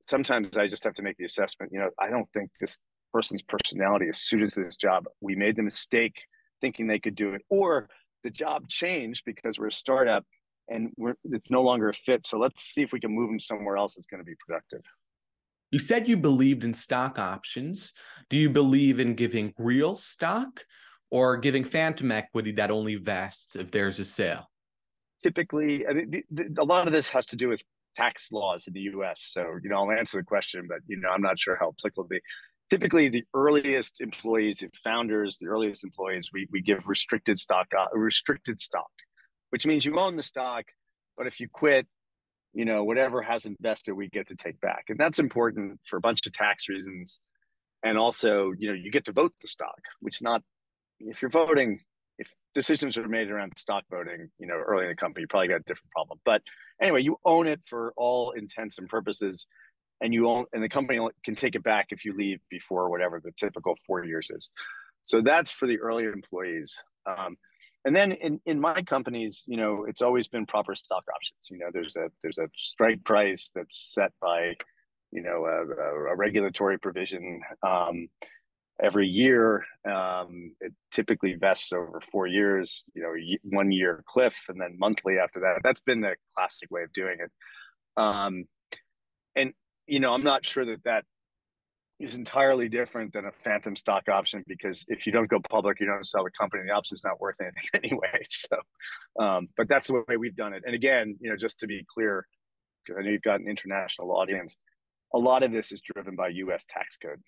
[0.00, 1.70] sometimes I just have to make the assessment.
[1.72, 2.76] You know, I don't think this
[3.14, 5.04] person's personality is suited to this job.
[5.20, 6.24] We made the mistake
[6.60, 7.88] thinking they could do it, or
[8.24, 10.24] the job changed because we're a startup
[10.68, 10.90] and
[11.24, 12.26] it's no longer a fit.
[12.26, 14.80] So let's see if we can move them somewhere else that's going to be productive.
[15.70, 17.92] You said you believed in stock options.
[18.30, 20.64] Do you believe in giving real stock
[21.10, 24.50] or giving phantom equity that only vests if there's a sale?
[25.22, 26.22] Typically, I mean,
[26.58, 27.62] a lot of this has to do with
[27.94, 29.20] tax laws in the U.S.
[29.32, 32.04] So, you know, I'll answer the question, but you know, I'm not sure how applicable
[32.04, 32.20] it'll be.
[32.70, 37.86] Typically the earliest employees, if founders, the earliest employees, we, we give restricted stock, uh,
[37.92, 38.90] restricted stock,
[39.50, 40.64] which means you own the stock,
[41.16, 41.86] but if you quit,
[42.52, 44.84] you know, whatever has invested, we get to take back.
[44.88, 47.18] And that's important for a bunch of tax reasons.
[47.82, 50.42] And also, you know, you get to vote the stock, which not,
[51.00, 51.80] if you're voting,
[52.18, 55.48] if decisions are made around stock voting, you know, early in the company, you probably
[55.48, 56.20] got a different problem.
[56.24, 56.42] But
[56.80, 59.46] anyway, you own it for all intents and purposes.
[60.04, 63.20] And you own, and the company can take it back if you leave before whatever
[63.24, 64.50] the typical four years is.
[65.04, 66.78] So that's for the earlier employees.
[67.06, 67.36] Um,
[67.84, 71.58] and then in, in my companies you know it's always been proper stock options you
[71.58, 74.54] know there's a there's a strike price that's set by
[75.12, 78.08] you know a, a regulatory provision um,
[78.82, 83.14] every year um, it typically vests over four years you know
[83.44, 87.18] one year cliff and then monthly after that that's been the classic way of doing
[87.20, 87.30] it
[87.96, 88.44] um,
[89.36, 89.52] and
[89.86, 91.04] you know i'm not sure that that
[92.00, 95.86] is entirely different than a phantom stock option because if you don't go public, you
[95.86, 96.64] don't sell the company.
[96.66, 98.20] The option's not worth anything anyway.
[98.28, 98.56] So,
[99.18, 100.64] um, but that's the way we've done it.
[100.66, 102.26] And again, you know, just to be clear,
[102.84, 104.56] because I know you've got an international audience,
[105.14, 106.64] a lot of this is driven by U.S.
[106.68, 107.20] tax code.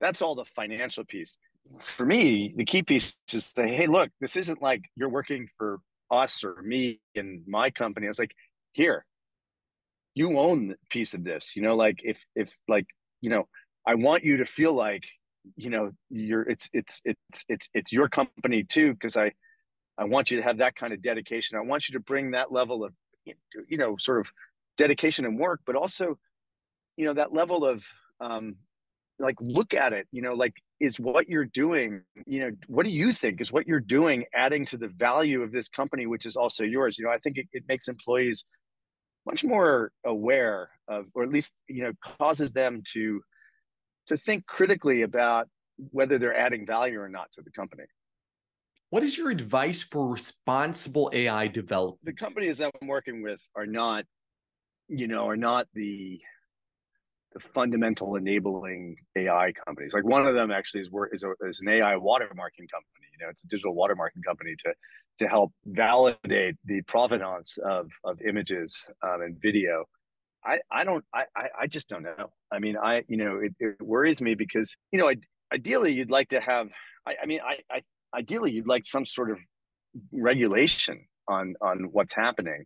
[0.00, 1.38] That's all the financial piece.
[1.80, 5.78] For me, the key piece is say, hey, look, this isn't like you're working for
[6.10, 8.06] us or me and my company.
[8.06, 8.34] It's like,
[8.72, 9.04] here,
[10.16, 11.54] you own piece of this.
[11.54, 12.86] You know, like if if like
[13.20, 13.46] you know
[13.86, 15.04] I want you to feel like
[15.54, 19.32] you know you're it's it's it's it's it's your company too because I
[19.98, 21.56] I want you to have that kind of dedication.
[21.56, 24.32] I want you to bring that level of you know sort of
[24.78, 26.18] dedication and work, but also
[26.96, 27.84] you know that level of
[28.20, 28.56] um,
[29.18, 30.08] like look at it.
[30.12, 32.00] You know, like is what you're doing.
[32.26, 35.52] You know, what do you think is what you're doing adding to the value of
[35.52, 36.98] this company, which is also yours.
[36.98, 38.46] You know, I think it, it makes employees
[39.26, 43.20] much more aware of, or at least you know, causes them to
[44.06, 45.48] to think critically about
[45.90, 47.84] whether they're adding value or not to the company.
[48.90, 52.04] What is your advice for responsible AI development?
[52.04, 54.04] The companies that I'm working with are not,
[54.88, 56.20] you know, are not the the
[57.40, 59.94] fundamental enabling AI companies.
[59.94, 63.06] Like one of them actually is is, a, is an AI watermarking company.
[63.12, 64.74] You know, it's a digital watermarking company to
[65.18, 69.84] to help validate the provenance of of images um, and video
[70.46, 71.24] I, I don't I,
[71.60, 72.30] I just don't know.
[72.52, 75.12] I mean, I you know it, it worries me because you know
[75.52, 76.68] ideally you'd like to have
[77.06, 77.80] I, I mean I, I
[78.16, 79.40] ideally you'd like some sort of
[80.12, 82.64] regulation on on what's happening.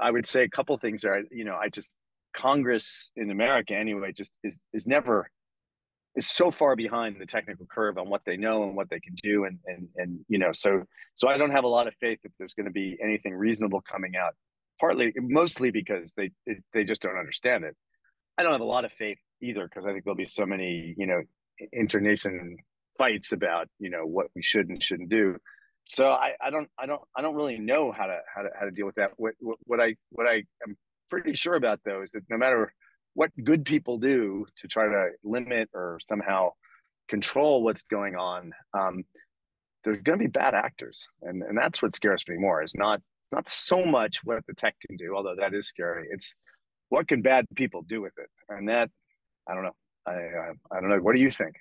[0.00, 1.22] I would say a couple things there.
[1.30, 1.96] You know, I just
[2.36, 5.28] Congress in America anyway just is is never
[6.14, 9.14] is so far behind the technical curve on what they know and what they can
[9.22, 10.82] do and and and you know so
[11.14, 13.80] so I don't have a lot of faith that there's going to be anything reasonable
[13.80, 14.34] coming out
[14.78, 16.30] partly mostly because they
[16.72, 17.74] they just don't understand it.
[18.38, 20.94] I don't have a lot of faith either because I think there'll be so many
[20.98, 21.22] you know
[21.72, 22.56] internation
[22.98, 25.36] fights about you know what we should and shouldn't do.
[25.86, 28.64] So I, I don't I don't I don't really know how to how to how
[28.66, 29.12] to deal with that.
[29.16, 30.76] What what, what I what I am
[31.08, 32.72] pretty sure about is that no matter
[33.14, 36.50] what good people do to try to limit or somehow
[37.08, 39.04] control what's going on, um,
[39.84, 42.62] there's going to be bad actors, and and that's what scares me more.
[42.62, 46.08] Is not it's not so much what the tech can do, although that is scary.
[46.10, 46.34] It's
[46.88, 48.90] what can bad people do with it, and that
[49.48, 49.76] I don't know.
[50.06, 50.98] I I, I don't know.
[50.98, 51.54] What do you think?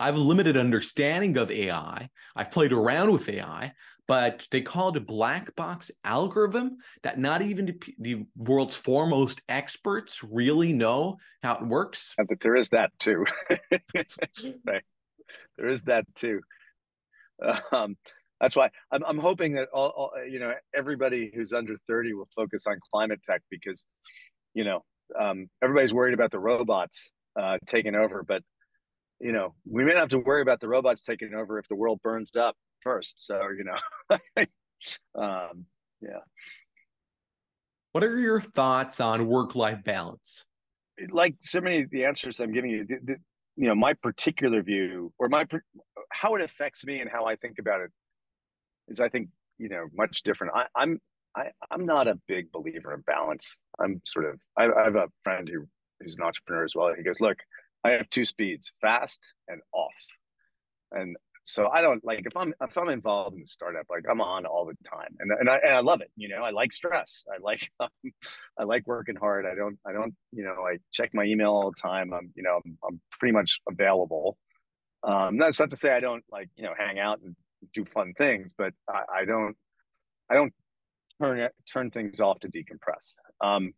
[0.00, 2.08] I have a limited understanding of AI.
[2.34, 3.72] I've played around with AI,
[4.12, 9.40] but they call it a black box algorithm that not even the, the world's foremost
[9.48, 12.14] experts really know how it works.
[12.18, 13.24] But there is that too.
[14.66, 14.82] right.
[15.56, 16.42] There is that too.
[17.72, 17.96] Um,
[18.38, 22.28] that's why I'm, I'm hoping that all, all, you know everybody who's under 30 will
[22.36, 23.86] focus on climate tech because
[24.52, 24.84] you know
[25.18, 27.08] um, everybody's worried about the robots
[27.40, 28.42] uh, taking over but
[29.20, 31.76] you know we may not have to worry about the robots taking over if the
[31.76, 34.16] world burns up first so you know
[35.20, 35.66] um,
[36.00, 36.20] yeah
[37.92, 40.44] what are your thoughts on work-life balance
[41.10, 43.16] like so many of the answers i'm giving you the, the,
[43.56, 45.46] you know my particular view or my
[46.12, 47.90] how it affects me and how i think about it
[48.88, 50.52] is I think you know much different.
[50.54, 51.00] I, I'm
[51.36, 53.56] I, I'm not a big believer in balance.
[53.80, 55.66] I'm sort of I, I have a friend who
[56.00, 56.92] who's an entrepreneur as well.
[56.96, 57.38] He goes, look,
[57.84, 59.94] I have two speeds, fast and off,
[60.92, 64.20] and so I don't like if I'm if I'm involved in the startup, like I'm
[64.20, 66.10] on all the time, and and I and I love it.
[66.16, 67.24] You know, I like stress.
[67.32, 67.88] I like um,
[68.58, 69.44] I like working hard.
[69.44, 72.12] I don't I don't you know I check my email all the time.
[72.12, 74.36] I'm you know I'm, I'm pretty much available.
[75.02, 77.34] Um, that's not to say I don't like you know hang out and
[77.74, 79.56] do fun things, but I, I don't
[80.30, 80.52] I don't
[81.20, 83.14] turn turn things off to decompress.
[83.40, 83.72] Um,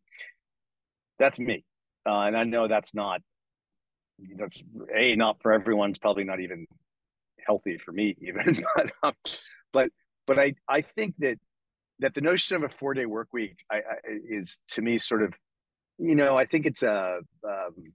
[1.18, 1.64] that's me,
[2.04, 3.22] uh, and I know that's not
[4.36, 4.62] that's
[4.94, 6.66] a not for everyone's probably not even
[7.47, 9.14] healthy for me even but um,
[9.72, 9.90] but
[10.26, 11.38] but I I think that
[12.01, 13.80] that the notion of a four day work week I, I,
[14.28, 15.34] is to me sort of
[15.99, 17.92] you know I think it's a um,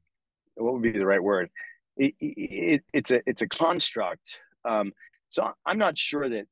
[0.56, 1.50] what would be the right word
[1.98, 4.36] it, it, it's a it's a construct
[4.66, 4.92] um,
[5.30, 6.46] so I'm not sure that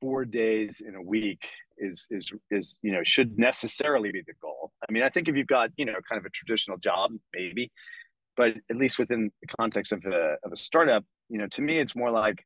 [0.00, 1.46] four days in a week
[1.78, 4.72] is is is you know should necessarily be the goal.
[4.88, 7.70] I mean, I think if you've got you know kind of a traditional job, maybe,
[8.36, 11.78] but at least within the context of a of a startup, you know, to me,
[11.78, 12.44] it's more like,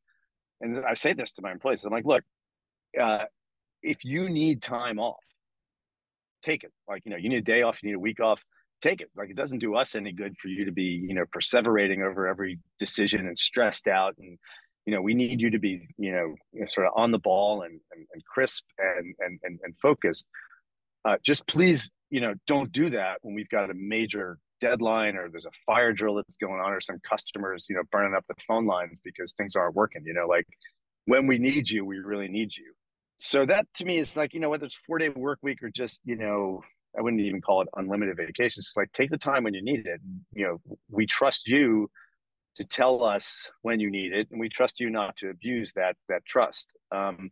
[0.61, 2.25] and I say this to my employees, I'm like, look,
[2.99, 3.25] uh,
[3.83, 5.25] if you need time off,
[6.43, 6.73] take it.
[6.89, 8.43] Like you know, you need a day off, you need a week off,
[8.81, 9.11] take it.
[9.17, 12.27] Like it doesn't do us any good for you to be you know perseverating over
[12.27, 14.39] every decision and stressed out and
[14.87, 17.81] you know, we need you to be, you know, sort of on the ball and,
[17.93, 20.29] and, and crisp and, and, and, and focused.
[21.05, 25.29] Uh, just please, you know, don't do that when we've got a major deadline or
[25.31, 28.35] there's a fire drill that's going on or some customers, you know, burning up the
[28.47, 30.47] phone lines because things aren't working, you know, like
[31.07, 32.73] when we need you, we really need you.
[33.19, 35.71] So that to me is like, you know, whether it's four day work week or
[35.71, 36.63] just, you know,
[36.99, 38.67] I wouldn't even call it unlimited vacations.
[38.69, 40.01] It's like take the time when you need it.
[40.33, 41.91] You know, we trust you
[42.57, 45.97] to tell us when you need it, and we trust you not to abuse that
[46.09, 46.73] that trust.
[46.91, 47.31] Um,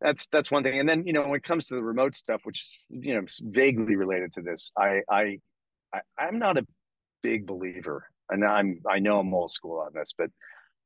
[0.00, 0.78] that's that's one thing.
[0.78, 3.26] And then you know when it comes to the remote stuff, which is you know
[3.40, 5.38] vaguely related to this, I I,
[5.94, 6.66] I I'm not a
[7.22, 10.30] big believer, and I'm I know I'm old school on this, but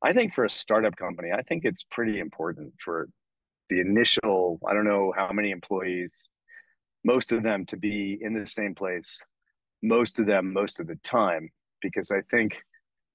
[0.05, 3.09] I think for a startup company, I think it's pretty important for
[3.71, 6.29] the initial I don't know how many employees,
[7.05, 9.19] most of them to be in the same place,
[9.83, 11.51] most of them most of the time,
[11.81, 12.63] because I think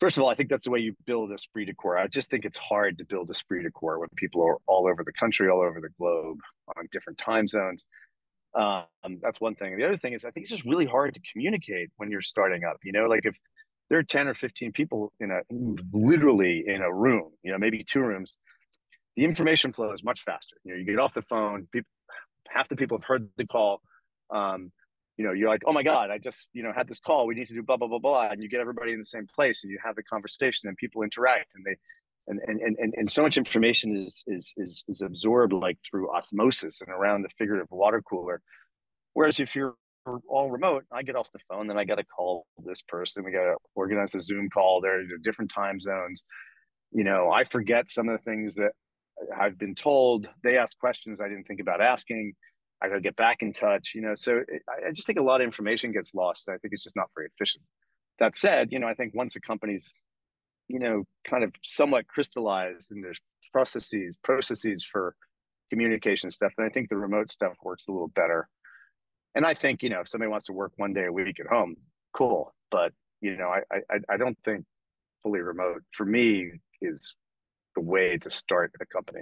[0.01, 1.97] first of all, I think that's the way you build esprit de corps.
[1.97, 5.03] I just think it's hard to build esprit de corps when people are all over
[5.03, 6.39] the country, all over the globe,
[6.75, 7.85] on different time zones.
[8.53, 8.85] Um,
[9.21, 9.77] that's one thing.
[9.77, 12.63] The other thing is, I think it's just really hard to communicate when you're starting
[12.63, 12.77] up.
[12.83, 13.35] You know, like if
[13.89, 15.41] there are 10 or 15 people in a
[15.93, 18.37] literally in a room, you know, maybe two rooms,
[19.15, 20.55] the information flow is much faster.
[20.63, 21.89] You know, you get off the phone, people,
[22.49, 23.81] half the people have heard the call.
[24.29, 24.71] Um,
[25.17, 27.27] you know, you're like, oh my God, I just, you know, had this call.
[27.27, 28.29] We need to do blah, blah, blah, blah.
[28.29, 31.03] And you get everybody in the same place and you have the conversation and people
[31.03, 31.75] interact and they,
[32.27, 36.81] and, and, and, and so much information is, is, is, is absorbed like through osmosis
[36.81, 38.41] and around the figurative water cooler.
[39.13, 39.75] Whereas if you're
[40.27, 43.23] all remote, I get off the phone, then I got to call this person.
[43.23, 44.81] We got to organize a Zoom call.
[44.81, 46.23] There are different time zones.
[46.91, 48.71] You know, I forget some of the things that
[49.37, 50.27] I've been told.
[50.43, 52.33] They ask questions I didn't think about asking
[52.81, 54.15] I got to get back in touch, you know.
[54.15, 56.49] So it, I just think a lot of information gets lost.
[56.49, 57.63] I think it's just not very efficient.
[58.19, 59.93] That said, you know, I think once a company's,
[60.71, 63.19] you know, kind of somewhat crystallized and there's
[63.51, 65.15] processes, processes for
[65.69, 68.47] communication stuff, And I think the remote stuff works a little better.
[69.35, 71.47] And I think, you know, if somebody wants to work one day a week at
[71.47, 71.75] home,
[72.13, 72.53] cool.
[72.69, 74.65] But you know, I I, I don't think
[75.21, 76.51] fully remote for me
[76.81, 77.15] is
[77.75, 79.21] the way to start a company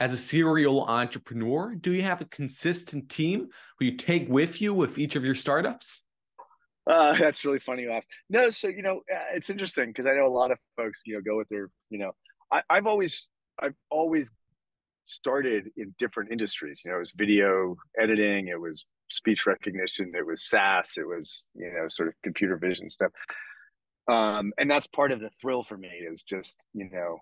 [0.00, 4.72] as a serial entrepreneur, do you have a consistent team who you take with you
[4.72, 6.02] with each of your startups?
[6.86, 8.08] Uh, that's really funny you ask.
[8.28, 11.14] No, so you know, uh, it's interesting because I know a lot of folks, you
[11.14, 12.12] know, go with their, you know,
[12.52, 14.30] I, I've always, I've always
[15.04, 16.82] started in different industries.
[16.84, 21.44] You know, it was video editing, it was speech recognition, it was SaaS, it was,
[21.54, 23.10] you know, sort of computer vision stuff.
[24.08, 27.18] Um, and that's part of the thrill for me is just, you know,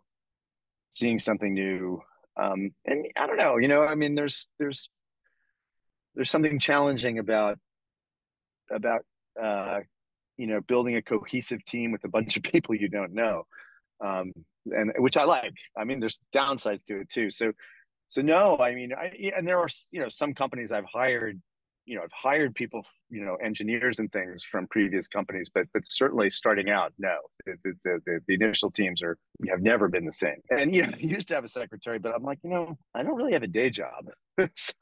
[0.90, 2.00] seeing something new,
[2.38, 4.88] um, and I don't know, you know, I mean, there's there's
[6.14, 7.58] there's something challenging about
[8.70, 9.02] about
[9.40, 9.80] uh,
[10.36, 13.44] you know building a cohesive team with a bunch of people you don't know,
[14.04, 14.32] um,
[14.66, 15.54] and which I like.
[15.76, 17.30] I mean, there's downsides to it too.
[17.30, 17.52] So
[18.08, 21.40] so no, I mean, I, and there are you know some companies I've hired
[21.88, 25.82] you know, I've hired people, you know, engineers and things from previous companies, but but
[25.86, 27.16] certainly starting out, no,
[27.46, 29.16] the the, the, the initial teams are
[29.48, 30.36] have never been the same.
[30.50, 33.02] And you know, I used to have a secretary, but I'm like, you know, I
[33.02, 34.10] don't really have a day job,
[34.54, 34.72] so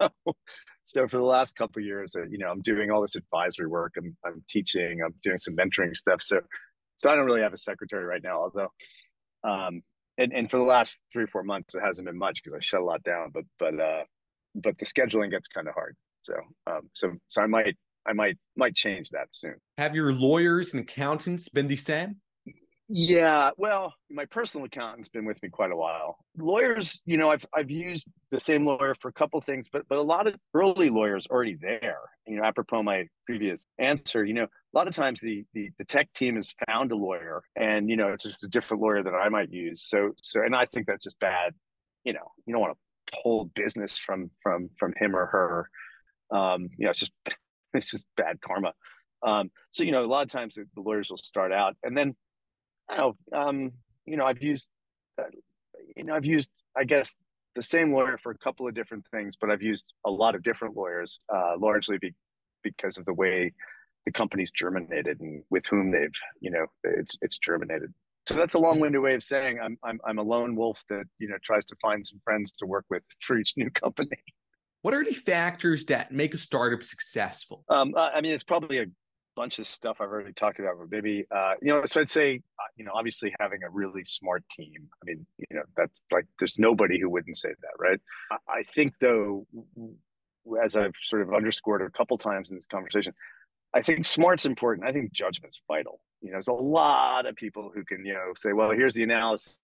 [0.86, 3.94] so for the last couple years, uh, you know, I'm doing all this advisory work,
[3.98, 6.40] I'm I'm teaching, I'm doing some mentoring stuff, so
[6.96, 8.72] so I don't really have a secretary right now, although.
[9.44, 9.82] Um,
[10.18, 12.60] and, and for the last three or four months, it hasn't been much because I
[12.60, 13.32] shut a lot down.
[13.34, 14.04] But but uh,
[14.54, 15.94] but the scheduling gets kind of hard.
[16.20, 16.34] So,
[16.66, 17.76] um, so, so I might,
[18.06, 19.54] I might, might change that soon.
[19.78, 22.16] Have your lawyers and accountants been the same?
[22.88, 26.18] Yeah, well, my personal accountant's been with me quite a while.
[26.38, 29.98] Lawyers, you know, I've I've used the same lawyer for a couple things, but but
[29.98, 31.98] a lot of early lawyers already there.
[32.28, 35.84] You know, apropos my previous answer, you know, a lot of times the the, the
[35.84, 39.14] tech team has found a lawyer, and you know, it's just a different lawyer that
[39.14, 39.82] I might use.
[39.88, 41.54] So so, and I think that's just bad.
[42.04, 42.76] You know, you don't want
[43.08, 45.70] to pull business from from from him or her
[46.30, 47.12] um, you know, it's just
[47.74, 48.72] it's just bad karma.
[49.26, 51.96] Um, so you know, a lot of times the, the lawyers will start out, and
[51.96, 52.14] then
[52.88, 53.38] I don't know.
[53.38, 53.72] Um,
[54.04, 54.68] you know, I've used,
[55.18, 55.24] uh,
[55.96, 57.14] you know, I've used, I guess,
[57.54, 60.42] the same lawyer for a couple of different things, but I've used a lot of
[60.42, 62.14] different lawyers, uh, largely be,
[62.62, 63.52] because of the way
[64.04, 67.92] the company's germinated and with whom they've, you know, it's it's germinated.
[68.26, 71.28] So that's a long-winded way of saying I'm I'm I'm a lone wolf that you
[71.28, 74.18] know tries to find some friends to work with for each new company.
[74.82, 77.64] What are the factors that make a startup successful?
[77.68, 78.86] Um, I mean, it's probably a
[79.36, 81.84] bunch of stuff I've already talked about, but maybe uh, you know.
[81.84, 84.88] So I'd say, uh, you know, obviously having a really smart team.
[85.02, 88.00] I mean, you know, that's like there's nobody who wouldn't say that, right?
[88.48, 89.46] I, think though,
[90.62, 93.12] as I've sort of underscored a couple times in this conversation,
[93.74, 94.88] I think smart's important.
[94.88, 96.00] I think judgment's vital.
[96.22, 99.02] You know, there's a lot of people who can, you know, say, well, here's the
[99.02, 99.58] analysis.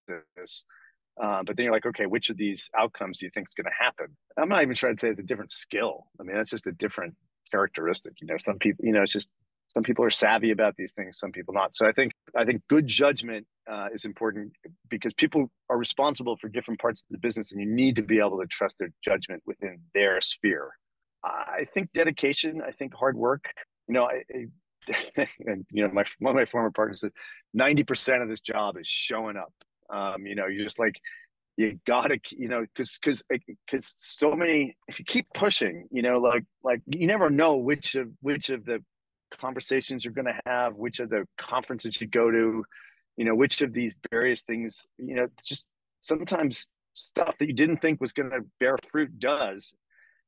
[1.20, 3.66] Uh, but then you're like, okay, which of these outcomes do you think is going
[3.66, 4.06] to happen?
[4.36, 6.06] I'm not even trying to say it's a different skill.
[6.20, 7.14] I mean, that's just a different
[7.50, 8.14] characteristic.
[8.20, 9.30] You know, some people, you know, it's just
[9.72, 11.74] some people are savvy about these things some people not.
[11.74, 14.52] So i think i think good judgment uh, is important
[14.88, 18.18] because people are responsible for different parts of the business and you need to be
[18.18, 20.72] able to trust their judgment within their sphere.
[21.24, 23.44] I think dedication i think hard work.
[23.88, 24.46] You know I, I
[25.46, 27.12] and you know my one of my former partners said
[27.56, 29.52] 90% of this job is showing up.
[29.90, 30.98] Um, you know you just like
[31.56, 36.18] you gotta you know because because because so many if you keep pushing you know
[36.18, 38.82] like like you never know which of which of the
[39.38, 42.64] conversations you're going to have, which of the conferences you go to,
[43.16, 45.68] you know, which of these various things, you know, just
[46.00, 49.72] sometimes stuff that you didn't think was going to bear fruit does.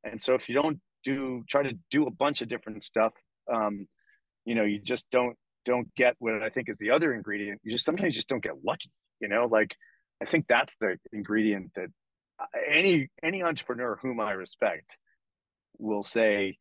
[0.05, 3.12] And so if you don't do, try to do a bunch of different stuff,
[3.52, 3.86] um,
[4.44, 7.61] you know, you just don't, don't get what I think is the other ingredient.
[7.64, 8.90] You just sometimes just don't get lucky,
[9.20, 9.74] you know, like
[10.22, 11.88] I think that's the ingredient that
[12.38, 14.98] uh, any, any entrepreneur whom I respect
[15.78, 16.59] will say,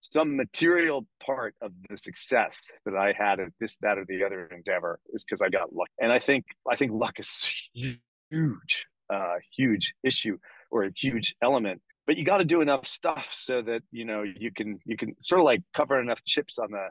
[0.00, 4.46] some material part of the success that I had at this, that, or the other
[4.46, 5.88] endeavor is because I got luck.
[6.00, 10.38] And I think I think luck is huge, uh, huge issue
[10.70, 11.80] or a huge element.
[12.06, 15.14] But you got to do enough stuff so that you know you can you can
[15.20, 16.88] sort of like cover enough chips on the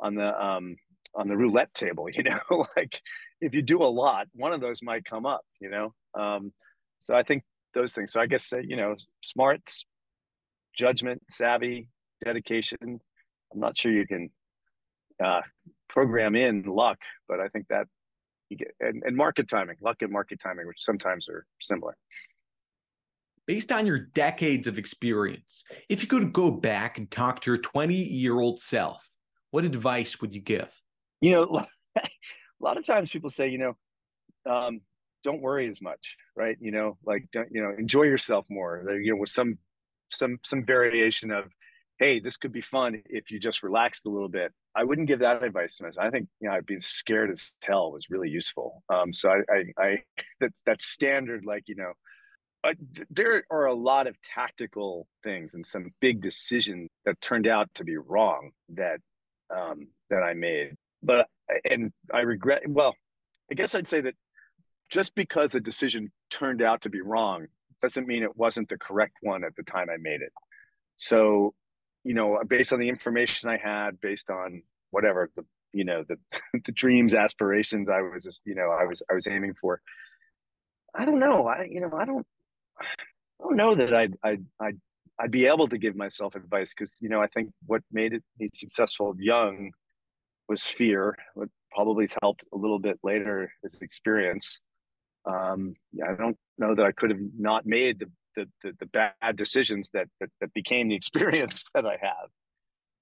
[0.00, 0.76] on the um
[1.14, 2.08] on the roulette table.
[2.14, 3.00] You know, like
[3.40, 5.42] if you do a lot, one of those might come up.
[5.60, 6.52] You know, um,
[7.00, 7.42] so I think
[7.74, 8.12] those things.
[8.12, 9.86] So I guess uh, you know, smarts,
[10.76, 11.88] judgment, savvy,
[12.24, 12.78] dedication.
[13.52, 14.30] I'm not sure you can
[15.22, 15.42] uh,
[15.88, 16.98] program in luck,
[17.28, 17.86] but I think that
[18.48, 21.96] you get and, and market timing, luck and market timing, which sometimes are similar.
[23.46, 27.58] Based on your decades of experience, if you could go back and talk to your
[27.58, 29.06] 20 year old self,
[29.50, 30.82] what advice would you give?
[31.20, 31.66] You know,
[31.96, 32.08] a
[32.60, 33.76] lot of times people say, you know,
[34.50, 34.80] um,
[35.22, 36.56] don't worry as much, right?
[36.60, 38.84] You know, like don't, you know, enjoy yourself more.
[39.00, 39.58] You know, with some
[40.10, 41.44] some some variation of
[41.98, 44.52] hey, this could be fun if you just relaxed a little bit.
[44.74, 46.06] I wouldn't give that advice to myself.
[46.06, 48.82] I think you know being scared as hell was really useful.
[48.88, 50.02] Um, so I, I, I
[50.40, 51.44] that's that's standard.
[51.44, 51.92] Like you know,
[52.64, 52.74] uh,
[53.10, 57.84] there are a lot of tactical things and some big decisions that turned out to
[57.84, 58.98] be wrong that
[59.54, 60.74] um, that I made.
[61.02, 61.28] But
[61.68, 62.62] and I regret.
[62.66, 62.96] Well,
[63.50, 64.14] I guess I'd say that
[64.90, 67.46] just because the decision turned out to be wrong
[67.80, 70.32] doesn't mean it wasn't the correct one at the time I made it.
[70.96, 71.54] So
[72.04, 76.16] you know, based on the information I had, based on whatever the you know the
[76.64, 79.80] the dreams, aspirations I was just you know I was I was aiming for.
[80.94, 81.48] I don't know.
[81.48, 82.26] I you know I don't
[82.80, 84.78] I don't know that I'd I'd I'd,
[85.18, 88.22] I'd be able to give myself advice because you know I think what made it
[88.38, 89.72] me successful young
[90.48, 91.16] was fear.
[91.34, 94.60] What probably has helped a little bit later is experience.
[95.26, 95.74] Um,
[96.06, 99.90] I don't know that I could have not made the the, the, the bad decisions
[99.94, 102.28] that, that, that became the experience that I have.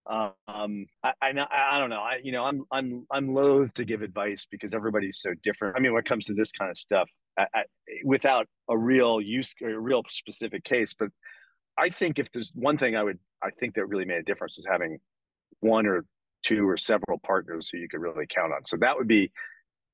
[0.05, 2.01] Um, I, I, I don't know.
[2.01, 5.77] I, you know, I'm, I'm, I'm loath to give advice because everybody's so different.
[5.77, 7.09] I mean, when it comes to this kind of stuff,
[7.39, 7.63] I, I,
[8.05, 11.09] without a real use, a real specific case, but
[11.79, 14.59] I think if there's one thing I would, I think that really made a difference
[14.59, 14.99] is having
[15.61, 16.05] one or
[16.43, 18.65] two or several partners who you could really count on.
[18.67, 19.31] So that would be,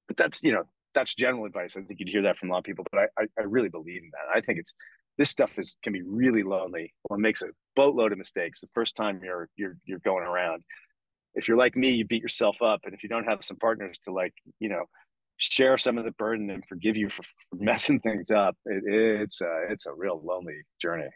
[0.06, 0.64] but that's, you know,
[0.94, 1.76] that's general advice.
[1.76, 3.68] I think you'd hear that from a lot of people, but I, I, I really
[3.68, 4.36] believe in that.
[4.36, 4.72] I think it's
[5.18, 6.94] this stuff is can be really lonely.
[7.02, 10.62] One makes a boatload of mistakes the first time you're you're you're going around.
[11.34, 13.98] If you're like me, you beat yourself up, and if you don't have some partners
[14.04, 14.84] to like, you know,
[15.36, 19.40] share some of the burden and forgive you for, for messing things up, it, it's
[19.40, 21.08] a, it's a real lonely journey.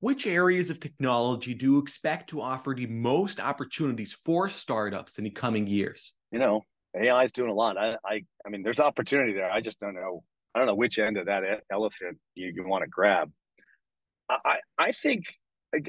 [0.00, 5.24] Which areas of technology do you expect to offer the most opportunities for startups in
[5.24, 6.12] the coming years?
[6.30, 6.62] You know,
[6.96, 7.76] AI is doing a lot.
[7.76, 9.50] I, I, I mean, there's opportunity there.
[9.50, 10.22] I just don't know
[10.56, 13.30] I don't know which end of that elephant you, you want to grab.
[14.30, 15.26] I, I think,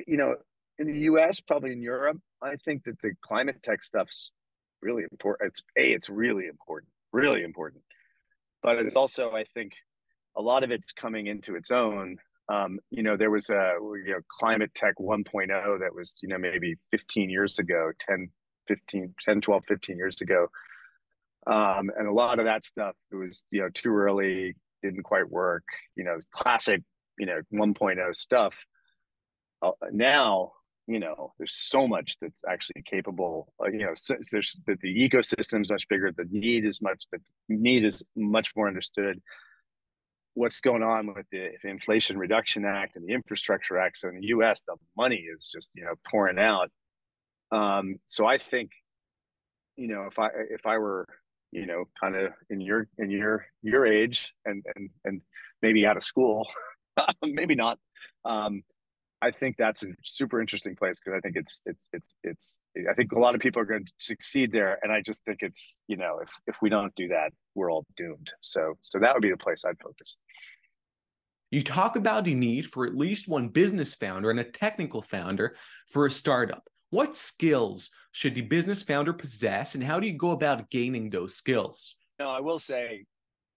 [0.06, 0.36] you know,
[0.78, 4.34] in the US, probably in Europe, I think that the climate tech stuff's
[4.82, 5.48] really important.
[5.54, 7.82] It's a it's really important, really important,
[8.62, 9.72] but it's also I think
[10.36, 12.18] a lot of it's coming into its own.
[12.50, 16.38] Um, you know, there was a you know climate tech 1.0 that was you know
[16.38, 18.30] maybe 15 years ago, 10,
[18.68, 20.48] 15, 10, 12, 15 years ago.
[21.50, 25.30] Um, and a lot of that stuff it was you know too early, didn't quite
[25.30, 25.64] work.
[25.96, 26.82] You know, classic
[27.18, 28.56] you know 1.0 stuff.
[29.62, 30.52] Uh, now
[30.88, 35.10] you know there's so much that's actually capable uh, you know so, there's the, the
[35.10, 37.20] ecosystem is much bigger the need is much the
[37.50, 39.22] need is much more understood
[40.34, 44.62] what's going on with the, inflation reduction act and the infrastructure acts in the us
[44.68, 46.70] the money is just you know pouring out
[47.52, 48.72] um, so i think
[49.76, 51.06] you know if i if i were
[51.52, 55.22] you know kind of in your in your your age and and and
[55.62, 56.48] maybe out of school
[57.24, 57.80] maybe not
[58.26, 58.64] um,
[59.22, 62.94] I think that's a super interesting place because I think it's it's it's it's I
[62.94, 65.80] think a lot of people are going to succeed there, and I just think it's
[65.88, 68.32] you know if if we don't do that, we're all doomed.
[68.42, 70.18] So so that would be the place I'd focus.
[71.50, 75.56] You talk about the need for at least one business founder and a technical founder
[75.90, 76.64] for a startup.
[76.90, 81.36] What skills should the business founder possess, and how do you go about gaining those
[81.36, 81.96] skills?
[82.20, 83.06] No, I will say,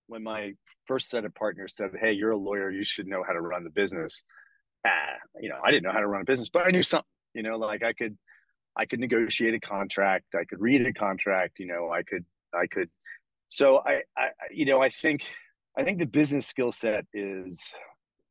[0.09, 0.53] when my
[0.87, 3.65] first set of partners said, "Hey, you're a lawyer, you should know how to run
[3.65, 4.25] the business."
[4.87, 7.07] ah, you know, I didn't know how to run a business, but I knew something,
[7.35, 8.17] you know, like I could,
[8.77, 10.35] I could negotiate a contract.
[10.35, 12.25] I could read a contract, you know, I could,
[12.55, 12.89] I could.
[13.49, 15.25] So I, I, you know, I think,
[15.77, 17.73] I think the business skill set is,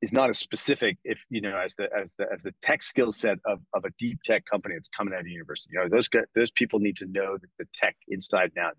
[0.01, 3.11] is not as specific if, you know, as the, as the, as the tech skill
[3.11, 5.73] set of, of a deep tech company that's coming out of university.
[5.73, 8.75] You know, those, those people need to know the tech inside and out.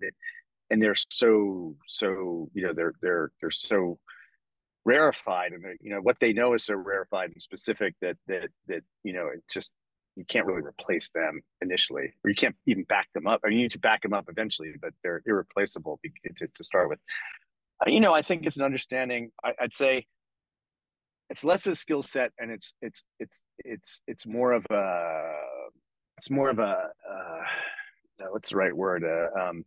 [0.71, 3.99] And they're so, so, you know, they're, they're, they're so,
[4.85, 8.83] rarefied and you know what they know is so rarefied and specific that that that
[9.05, 9.73] you know it just
[10.17, 13.59] you can't really replace them initially or you can't even back them up I mean,
[13.59, 16.01] you need to back them up eventually but they're irreplaceable
[16.37, 16.99] to, to start with
[17.87, 20.07] uh, you know i think it's an understanding I, i'd say
[21.31, 25.33] it's less a skill set and it's it's it's it's it's more of a
[26.19, 26.77] it's more of a
[27.09, 29.65] uh, what's the right word uh, um,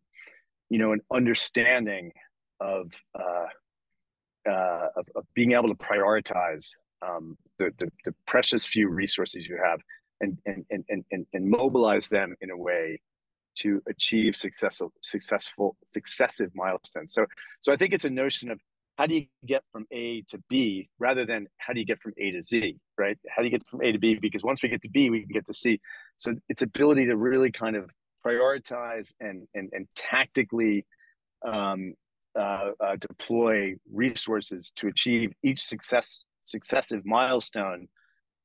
[0.70, 2.12] you know an understanding
[2.60, 6.70] of uh, uh, of, of, being able to prioritize
[7.02, 9.80] um, the, the, the, precious few resources you have
[10.20, 13.00] and, and, and, and, and mobilize them in a way
[13.56, 17.14] to achieve successful, successful, successive milestones.
[17.14, 17.26] So,
[17.62, 18.60] so I think it's a notion of
[18.98, 22.14] how do you get from A to B rather than how do you get from
[22.18, 23.18] A to Z, right?
[23.30, 24.16] How do you get from A to B?
[24.16, 25.80] Because once we get to B, we can get to C.
[26.18, 27.90] So it's ability to really kind of
[28.26, 30.86] prioritize and and, and tactically
[31.44, 31.96] um,
[32.36, 37.88] uh, uh, deploy resources to achieve each success successive milestone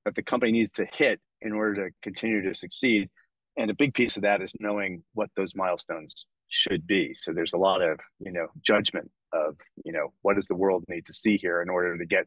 [0.05, 3.09] that the company needs to hit in order to continue to succeed.
[3.57, 7.12] And a big piece of that is knowing what those milestones should be.
[7.12, 10.85] So there's a lot of you know judgment of you know what does the world
[10.89, 12.26] need to see here in order to get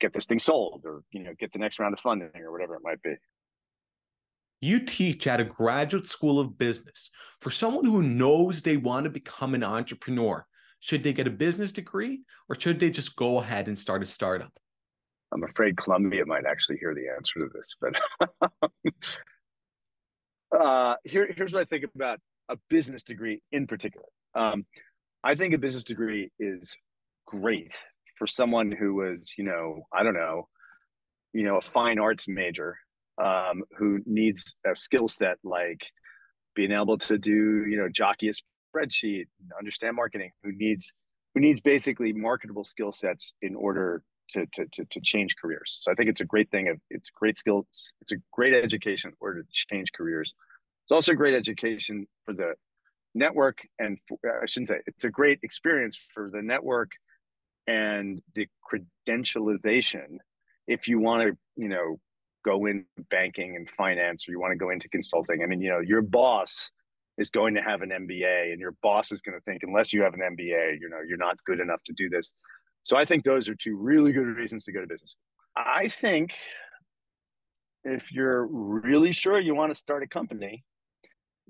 [0.00, 2.74] get this thing sold or you know get the next round of funding or whatever
[2.74, 3.14] it might be.
[4.60, 7.10] You teach at a graduate school of business.
[7.40, 10.46] For someone who knows they want to become an entrepreneur,
[10.80, 14.06] should they get a business degree or should they just go ahead and start a
[14.06, 14.52] startup?
[15.32, 18.00] I'm afraid Columbia might actually hear the answer to this, but
[20.58, 24.06] uh, here, here's what I think about a business degree in particular.
[24.34, 24.64] Um,
[25.26, 26.76] I think a business degree is
[27.26, 27.76] great
[28.14, 30.46] for someone who was, you know, I don't know,
[31.32, 32.78] you know, a fine arts major
[33.20, 35.84] um, who needs a skill set like
[36.54, 39.24] being able to do, you know, jockey a spreadsheet,
[39.58, 40.92] understand marketing, who needs
[41.34, 45.76] who needs basically marketable skill sets in order to, to, to, to, change careers.
[45.80, 46.68] So I think it's a great thing.
[46.68, 47.66] Of, it's great skill.
[48.00, 50.32] It's a great education in order to change careers.
[50.84, 52.54] It's also a great education for the
[53.16, 56.92] network and for, uh, I shouldn't say it's a great experience for the network
[57.66, 58.46] and the
[59.08, 60.18] credentialization
[60.68, 61.98] if you want to, you know,
[62.44, 65.42] go in banking and finance or you want to go into consulting.
[65.42, 66.70] I mean, you know, your boss
[67.18, 70.02] is going to have an MBA and your boss is going to think unless you
[70.02, 72.32] have an MBA, you know, you're not good enough to do this.
[72.82, 75.16] So I think those are two really good reasons to go to business.
[75.56, 76.34] I think
[77.82, 80.62] if you're really sure you want to start a company,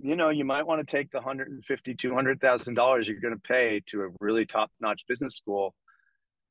[0.01, 3.81] you know, you might want to take the 150, 200,000 dollars you're going to pay
[3.87, 5.75] to a really top-notch business school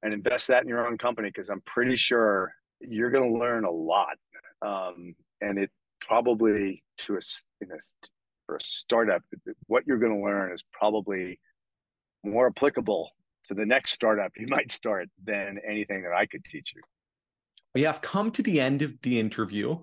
[0.04, 3.66] and invest that in your own company because I'm pretty sure you're going to learn
[3.66, 4.18] a lot
[4.62, 5.70] um, and it
[6.02, 7.20] probably to a,
[7.62, 7.78] in a
[8.46, 9.24] for a startup
[9.66, 11.40] what you're going to learn is probably
[12.24, 13.10] more applicable
[13.46, 16.82] to the next startup you might start than anything that i could teach you.
[17.74, 19.80] We have come to the end of the interview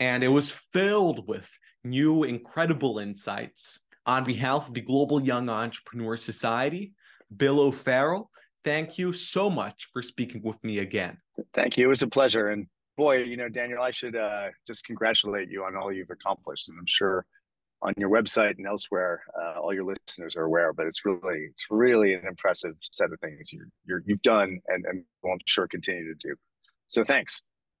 [0.00, 1.48] and it was filled with
[1.88, 6.92] new incredible insights On behalf of the Global Young Entrepreneur Society,
[7.36, 8.30] Bill O'Farrell,
[8.62, 11.18] thank you so much for speaking with me again.
[11.52, 11.86] Thank you.
[11.86, 12.50] It was a pleasure.
[12.50, 16.68] And boy, you know, Daniel, I should uh, just congratulate you on all you've accomplished.
[16.68, 17.26] And I'm sure
[17.82, 20.72] on your website and elsewhere, uh, all your listeners are aware.
[20.72, 24.84] But it's really, it's really an impressive set of things you you have done, and
[24.86, 26.34] and I'm sure continue to do.
[26.86, 27.42] So thanks.